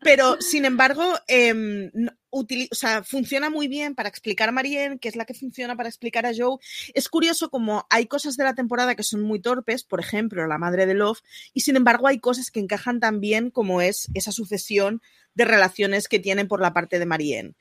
[0.00, 1.88] Pero, sin embargo, em,
[2.32, 5.88] o sea, funciona muy bien para explicar a Marianne, que es la que funciona para
[5.88, 6.58] explicar a Joe.
[6.94, 10.58] Es curioso como hay cosas de la temporada que son muy torpes, por ejemplo, la
[10.58, 11.20] madre de Love,
[11.52, 15.02] y sin embargo hay cosas que encajan tan bien como es esa sucesión
[15.34, 17.54] de relaciones que tienen por la parte de Marianne.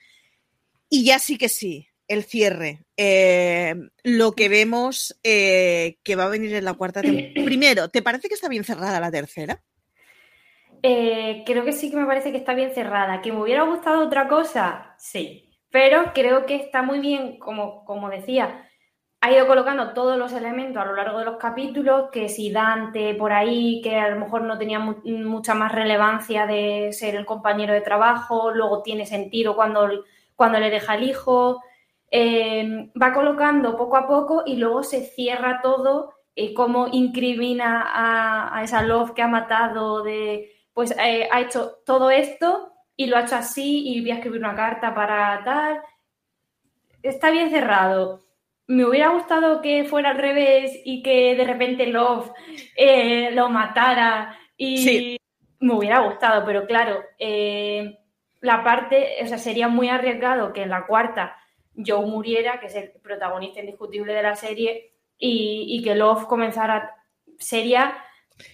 [0.89, 2.84] Y ya sí que sí, el cierre.
[2.97, 7.34] Eh, lo que vemos eh, que va a venir en la cuarta temporada.
[7.45, 9.63] Primero, ¿te parece que está bien cerrada la tercera?
[10.84, 13.22] Eh, creo que sí que me parece que está bien cerrada.
[13.22, 14.96] ¿Que me hubiera gustado otra cosa?
[14.98, 15.50] Sí.
[15.70, 18.68] Pero creo que está muy bien, como, como decía,
[19.22, 23.16] ha ido colocando todos los elementos a lo largo de los capítulos, que si Dante
[23.16, 27.26] por ahí, que a lo mejor no tenía mu- mucha más relevancia de ser el
[27.26, 29.90] compañero de trabajo, luego tiene sentido cuando,
[30.36, 31.62] cuando le deja el hijo,
[32.12, 38.58] eh, va colocando poco a poco y luego se cierra todo, eh, cómo incrimina a,
[38.58, 43.17] a esa Love que ha matado de pues eh, ha hecho todo esto y lo
[43.17, 45.82] ha hecho así y voy a escribir una carta para tal.
[47.03, 48.22] Está bien cerrado.
[48.67, 52.32] Me hubiera gustado que fuera al revés y que de repente Love
[52.76, 55.17] eh, lo matara y Sí.
[55.59, 57.97] me hubiera gustado, pero claro, eh,
[58.39, 61.36] la parte, o sea, sería muy arriesgado que en la cuarta
[61.76, 66.95] Joe muriera, que es el protagonista indiscutible de la serie, y, y que Love comenzara,
[67.38, 67.95] sería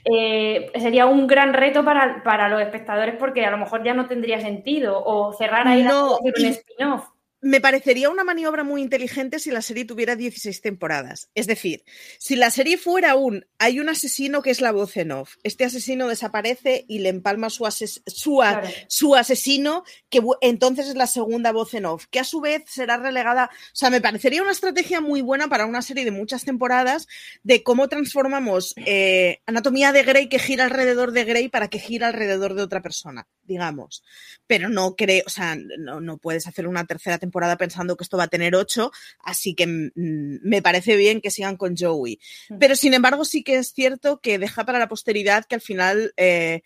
[0.05, 4.07] eh, sería un gran reto para, para los espectadores porque a lo mejor ya no
[4.07, 7.09] tendría sentido o cerrar ahí No, un spin-off.
[7.39, 11.29] Me parecería una maniobra muy inteligente si la serie tuviera 16 temporadas.
[11.35, 11.83] Es decir,
[12.17, 15.63] si la serie fuera un hay un asesino que es la voz en off, este
[15.63, 18.69] asesino desaparece y le empalma su, ases- su, a- Claro.
[18.87, 22.97] su asesino, que entonces es la segunda voz en off, que a su vez será
[22.97, 23.51] relegada.
[23.53, 27.07] O sea, me parecería una estrategia muy buena para una serie de muchas temporadas
[27.43, 32.07] de cómo transformamos eh, Anatomía de Grey que gira alrededor de Grey para que gira
[32.07, 34.03] alrededor de otra persona, digamos.
[34.45, 38.17] Pero no creo, o sea, no, no puedes hacer una tercera temporada pensando que esto
[38.17, 42.19] va a tener ocho, así que me parece bien que sigan con Joey.
[42.49, 42.57] Mm.
[42.59, 46.13] Pero sin embargo, sí que es cierto que deja para la posteridad que al final
[46.17, 46.61] eh,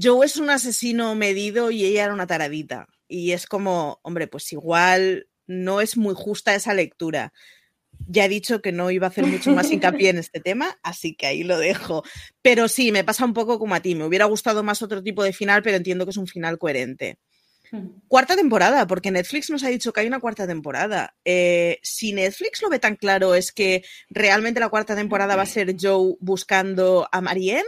[0.00, 2.88] Joe es un asesino medido y ella era una taradita.
[3.08, 7.32] Y es como, hombre, pues igual no es muy justa esa lectura.
[8.08, 11.14] Ya he dicho que no iba a hacer mucho más hincapié en este tema, así
[11.14, 12.02] que ahí lo dejo.
[12.42, 13.94] Pero sí, me pasa un poco como a ti.
[13.94, 17.18] Me hubiera gustado más otro tipo de final, pero entiendo que es un final coherente.
[17.70, 17.88] Hmm.
[18.08, 21.14] Cuarta temporada, porque Netflix nos ha dicho que hay una cuarta temporada.
[21.24, 25.46] Eh, si Netflix lo ve tan claro, es que realmente la cuarta temporada va a
[25.46, 27.64] ser Joe buscando a Marianne,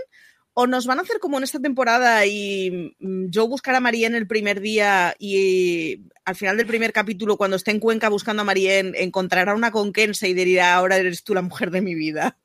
[0.54, 4.16] o nos van a hacer como en esta temporada y mm, Joe buscará a Marianne
[4.16, 8.46] el primer día y al final del primer capítulo, cuando esté en Cuenca buscando a
[8.46, 12.38] Marianne, encontrará una conquensa y dirá, ahora eres tú la mujer de mi vida.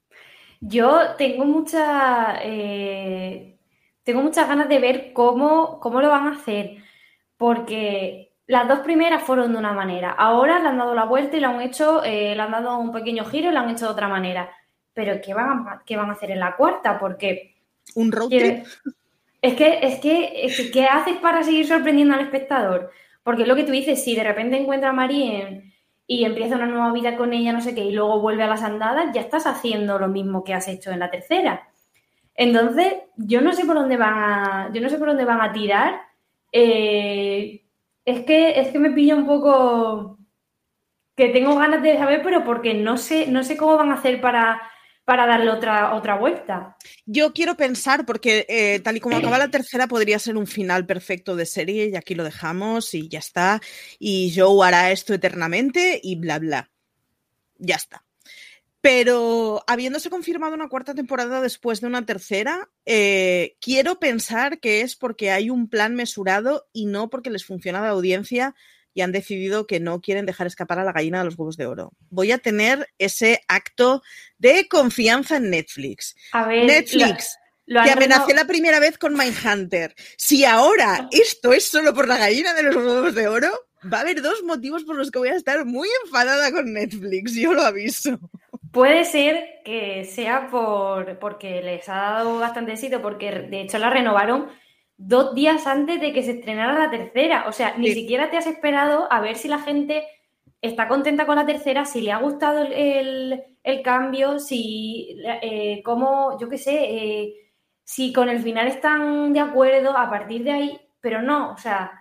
[0.60, 2.40] Yo tengo mucha.
[2.44, 3.58] eh,
[4.04, 6.78] tengo muchas ganas de ver cómo, cómo lo van a hacer.
[7.38, 10.12] Porque las dos primeras fueron de una manera.
[10.12, 12.92] Ahora le han dado la vuelta y le han hecho, eh, le han dado un
[12.92, 14.50] pequeño giro y lo han hecho de otra manera.
[14.94, 17.00] Pero ¿qué van a, qué van a hacer en la cuarta?
[17.00, 17.59] Porque
[17.96, 18.66] Un road trip.
[19.42, 22.92] es que, es que, es que, ¿qué haces para seguir sorprendiendo al espectador?
[23.24, 25.74] Porque lo que tú dices, si de repente encuentra a Marien
[26.08, 28.64] y empieza una nueva vida con ella, no sé qué, y luego vuelve a las
[28.64, 31.70] andadas, ya estás haciendo lo mismo que has hecho en la tercera.
[32.36, 35.52] Entonces, yo no sé por dónde van a, yo no sé por dónde van a
[35.52, 36.02] tirar.
[36.52, 37.64] Eh,
[38.06, 40.18] es que, es que me pilla un poco
[41.16, 44.22] que tengo ganas de saber, pero porque no sé, no sé cómo van a hacer
[44.22, 44.62] para,
[45.10, 46.78] para darle otra, otra vuelta.
[47.08, 50.86] Yo quiero pensar, porque eh, tal y como acaba la tercera, podría ser un final
[50.86, 53.60] perfecto de serie y aquí lo dejamos y ya está.
[53.98, 56.70] Y Joe hará esto eternamente y bla, bla.
[57.58, 58.06] Ya está.
[58.82, 64.96] Pero habiéndose confirmado una cuarta temporada después de una tercera, eh, quiero pensar que es
[64.96, 68.54] porque hay un plan mesurado y no porque les funciona la audiencia
[68.94, 71.66] y han decidido que no quieren dejar escapar a la gallina de los huevos de
[71.66, 71.94] oro.
[72.10, 74.02] Voy a tener ese acto
[74.38, 76.16] de confianza en Netflix.
[76.32, 79.94] A ver, Netflix, lo que amenacé la primera vez con Mindhunter.
[80.18, 83.52] Si ahora esto es solo por la gallina de los huevos de oro,
[83.92, 87.36] va a haber dos motivos por los que voy a estar muy enfadada con Netflix,
[87.36, 88.20] yo lo aviso.
[88.72, 93.90] Puede ser que sea por porque les ha dado bastante éxito, porque de hecho la
[93.90, 94.48] renovaron
[95.00, 97.46] dos días antes de que se estrenara la tercera.
[97.48, 100.06] O sea, ni siquiera te has esperado a ver si la gente
[100.62, 105.82] está contenta con la tercera, si le ha gustado el, el- el cambio, si, eh,
[105.84, 107.36] cómo, yo qué sé, eh,
[107.84, 111.92] si con el final están de acuerdo a partir de ahí, pero no, o sea,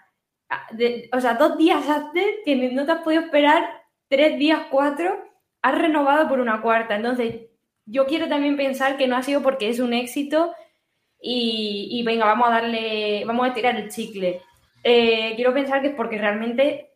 [0.72, 3.68] de- o sea, dos días antes que no te has podido esperar,
[4.08, 5.16] tres días, cuatro,
[5.62, 6.96] has renovado por una cuarta.
[6.96, 7.46] Entonces,
[7.86, 10.54] yo quiero también pensar que no ha sido porque es un éxito
[11.20, 14.42] y, y venga, vamos a darle, vamos a tirar el chicle.
[14.82, 16.88] Eh, quiero pensar que es porque realmente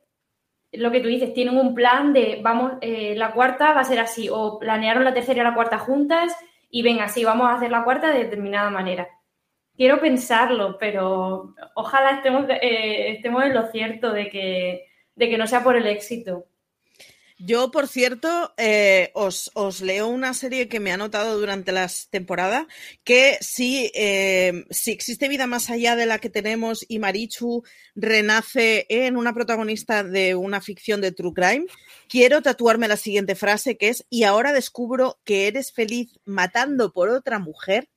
[0.73, 4.01] lo que tú dices, tienen un plan de, vamos, eh, la cuarta va a ser
[4.01, 6.35] así, o planearon la tercera y la cuarta juntas
[6.71, 9.09] y venga, sí, vamos a hacer la cuarta de determinada manera.
[9.77, 15.47] Quiero pensarlo, pero ojalá estemos, eh, estemos en lo cierto de que, de que no
[15.47, 16.47] sea por el éxito.
[17.45, 21.91] Yo, por cierto, eh, os, os leo una serie que me ha notado durante la
[22.09, 22.69] temporada,
[23.03, 27.65] que si, eh, si existe vida más allá de la que tenemos y Marichu
[27.97, 31.67] renace en una protagonista de una ficción de True Crime,
[32.09, 37.09] quiero tatuarme la siguiente frase, que es, y ahora descubro que eres feliz matando por
[37.09, 37.89] otra mujer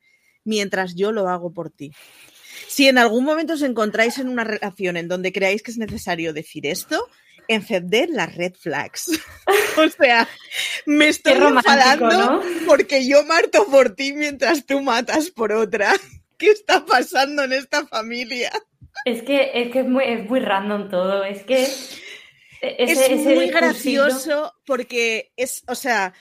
[0.43, 1.91] mientras yo lo hago por ti.
[2.67, 6.33] Si en algún momento os encontráis en una relación en donde creáis que es necesario
[6.33, 7.07] decir esto,
[7.47, 9.05] encender las red flags.
[9.77, 10.27] o sea,
[10.85, 12.41] me estoy enfadando ¿no?
[12.65, 15.93] porque yo marto por ti mientras tú matas por otra.
[16.37, 18.51] ¿Qué está pasando en esta familia?
[19.05, 21.23] Es que es, que es, muy, es muy random todo.
[21.23, 21.63] Es que.
[22.61, 26.13] e- es muy gracioso porque es, o sea,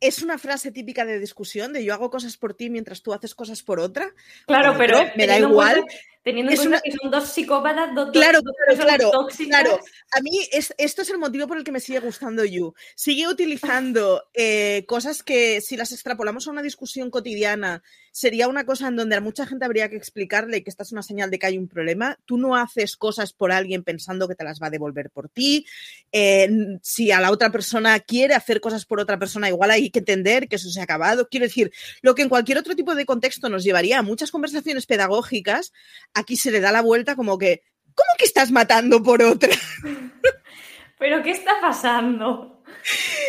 [0.00, 3.34] es una frase típica de discusión de yo hago cosas por ti mientras tú haces
[3.34, 4.12] cosas por otra.
[4.46, 5.12] Claro, Pero pero.
[5.16, 5.82] me da igual.
[5.82, 8.96] cuenta- Teniendo en Es cuenta una- que son dos psicópatas, dos, Claro, dos claro, personas
[8.96, 9.62] claro, tóxicas.
[9.62, 9.80] claro.
[10.12, 12.74] A mí es, esto es el motivo por el que me sigue gustando You.
[12.94, 17.82] Sigue utilizando eh, cosas que si las extrapolamos a una discusión cotidiana
[18.12, 21.02] sería una cosa en donde a mucha gente habría que explicarle que esta es una
[21.02, 22.18] señal de que hay un problema.
[22.24, 25.66] Tú no haces cosas por alguien pensando que te las va a devolver por ti.
[26.12, 26.48] Eh,
[26.82, 30.48] si a la otra persona quiere hacer cosas por otra persona, igual hay que entender
[30.48, 31.28] que eso se ha acabado.
[31.28, 34.86] Quiero decir, lo que en cualquier otro tipo de contexto nos llevaría a muchas conversaciones
[34.86, 35.72] pedagógicas,
[36.14, 37.62] aquí se le da la vuelta como que,
[37.94, 39.50] ¿cómo que estás matando por otra?
[40.98, 42.56] ¿Pero qué está pasando?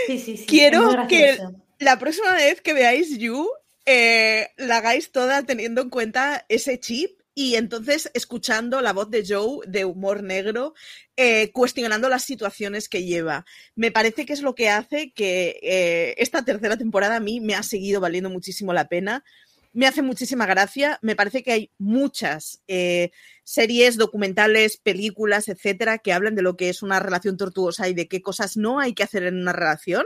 [0.07, 0.45] Sí, sí, sí.
[0.45, 1.37] Quiero que
[1.79, 3.47] la próxima vez que veáis You,
[3.85, 9.23] eh, la hagáis toda teniendo en cuenta ese chip y entonces escuchando la voz de
[9.27, 10.73] Joe de humor negro,
[11.15, 13.45] eh, cuestionando las situaciones que lleva.
[13.75, 17.55] Me parece que es lo que hace que eh, esta tercera temporada a mí me
[17.55, 19.23] ha seguido valiendo muchísimo la pena
[19.73, 20.99] me hace muchísima gracia.
[21.01, 23.11] Me parece que hay muchas eh,
[23.43, 28.07] series, documentales, películas, etcétera, que hablan de lo que es una relación tortuosa y de
[28.07, 30.05] qué cosas no hay que hacer en una relación.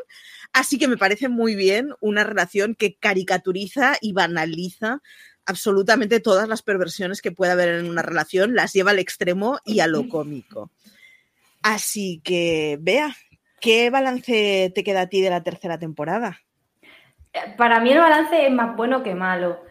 [0.53, 5.01] Así que me parece muy bien una relación que caricaturiza y banaliza
[5.45, 9.79] absolutamente todas las perversiones que puede haber en una relación, las lleva al extremo y
[9.79, 10.71] a lo cómico.
[11.61, 13.15] Así que, vea,
[13.59, 16.44] ¿qué balance te queda a ti de la tercera temporada?
[17.57, 19.61] Para mí el balance es más bueno que malo.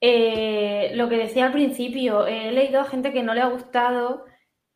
[0.00, 4.26] Eh, lo que decía al principio, he leído a gente que no le ha gustado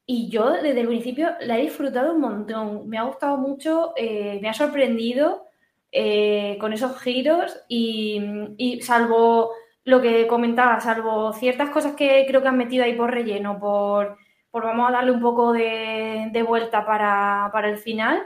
[0.06, 2.88] y yo desde el principio la he disfrutado un montón.
[2.88, 5.46] Me ha gustado mucho, eh, me ha sorprendido
[5.92, 9.52] eh, con esos giros y, salvo
[9.84, 14.16] lo que comentaba, salvo ciertas cosas que creo que han metido ahí por relleno, por,
[14.50, 18.22] por vamos a darle un poco de, vuelta para, para el final,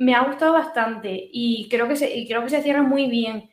[0.00, 3.50] me ha gustado bastante y creo que se, y creo que se cierra muy bien.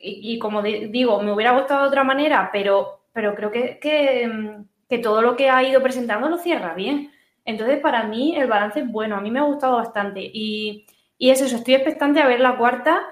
[0.00, 5.22] Y, como digo, me hubiera gustado de otra manera, pero, pero creo que, que, todo
[5.22, 7.12] lo que ha ido presentando lo cierra bien.
[7.44, 9.16] Entonces, para mí, el balance es bueno.
[9.16, 10.20] A mí me ha gustado bastante.
[10.20, 13.02] Y, y es eso, estoy expectante a ver la cuarta,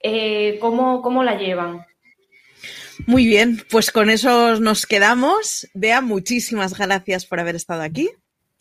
[0.00, 1.84] eh, cómo, cómo la llevan.
[3.06, 5.68] Muy bien, pues con eso nos quedamos.
[5.74, 8.10] Bea, muchísimas gracias por haber estado aquí.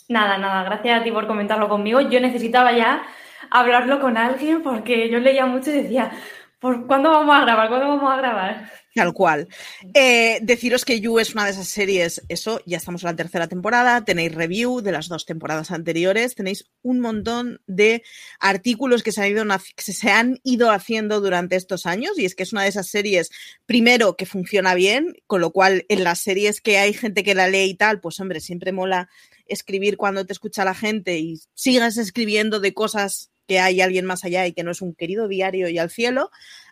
[0.10, 2.02] Nada, nada, gracias a ti por comentarlo conmigo.
[2.02, 3.04] Yo necesitaba ya
[3.52, 6.12] hablarlo con alguien porque yo leía mucho y decía,
[6.60, 7.70] ¿por cuándo vamos a grabar?
[7.70, 8.72] ¿Cuándo vamos a grabar?
[8.98, 9.48] Tal cual.
[9.94, 13.48] Eh, deciros que You es una de esas series, eso, ya estamos en la tercera
[13.48, 18.02] temporada, tenéis review de las dos temporadas anteriores, tenéis un montón de
[18.40, 19.46] artículos que se han ido,
[19.76, 22.88] que se han ido haciendo durante estos años y es que es una de esas
[22.88, 23.30] series,
[23.68, 27.48] primero, que funciona bien, con lo cual en las series que hay gente que la
[27.50, 29.10] lee y tal, pues hombre, siempre mola
[29.46, 34.24] escribir cuando te escucha la gente y sigas escribiendo de cosas que hay alguien más
[34.24, 36.30] allá y que no es un querido diario y al cielo.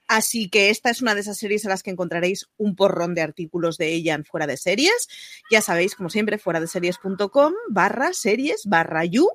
[0.07, 3.21] Así que esta es una de esas series en las que encontraréis un porrón de
[3.21, 5.07] artículos de ella en Fuera de Series.
[5.49, 9.27] Ya sabéis, como siempre, fuera de series.com barra series barra you.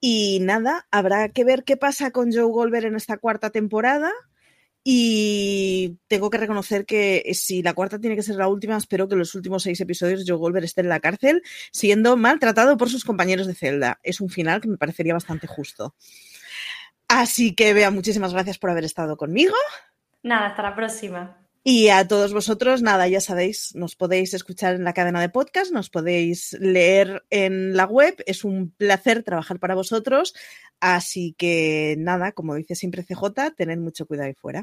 [0.00, 4.12] Y nada, habrá que ver qué pasa con Joe Goldberg en esta cuarta temporada.
[4.82, 9.16] Y tengo que reconocer que si la cuarta tiene que ser la última, espero que
[9.16, 13.46] los últimos seis episodios Joe Goldberg esté en la cárcel siendo maltratado por sus compañeros
[13.46, 14.00] de celda.
[14.02, 15.94] Es un final que me parecería bastante justo.
[17.10, 19.56] Así que, Bea, muchísimas gracias por haber estado conmigo.
[20.22, 21.38] Nada, hasta la próxima.
[21.64, 25.72] Y a todos vosotros, nada, ya sabéis, nos podéis escuchar en la cadena de podcast,
[25.72, 28.14] nos podéis leer en la web.
[28.26, 30.34] Es un placer trabajar para vosotros.
[30.78, 34.62] Así que, nada, como dice siempre CJ, tened mucho cuidado ahí fuera.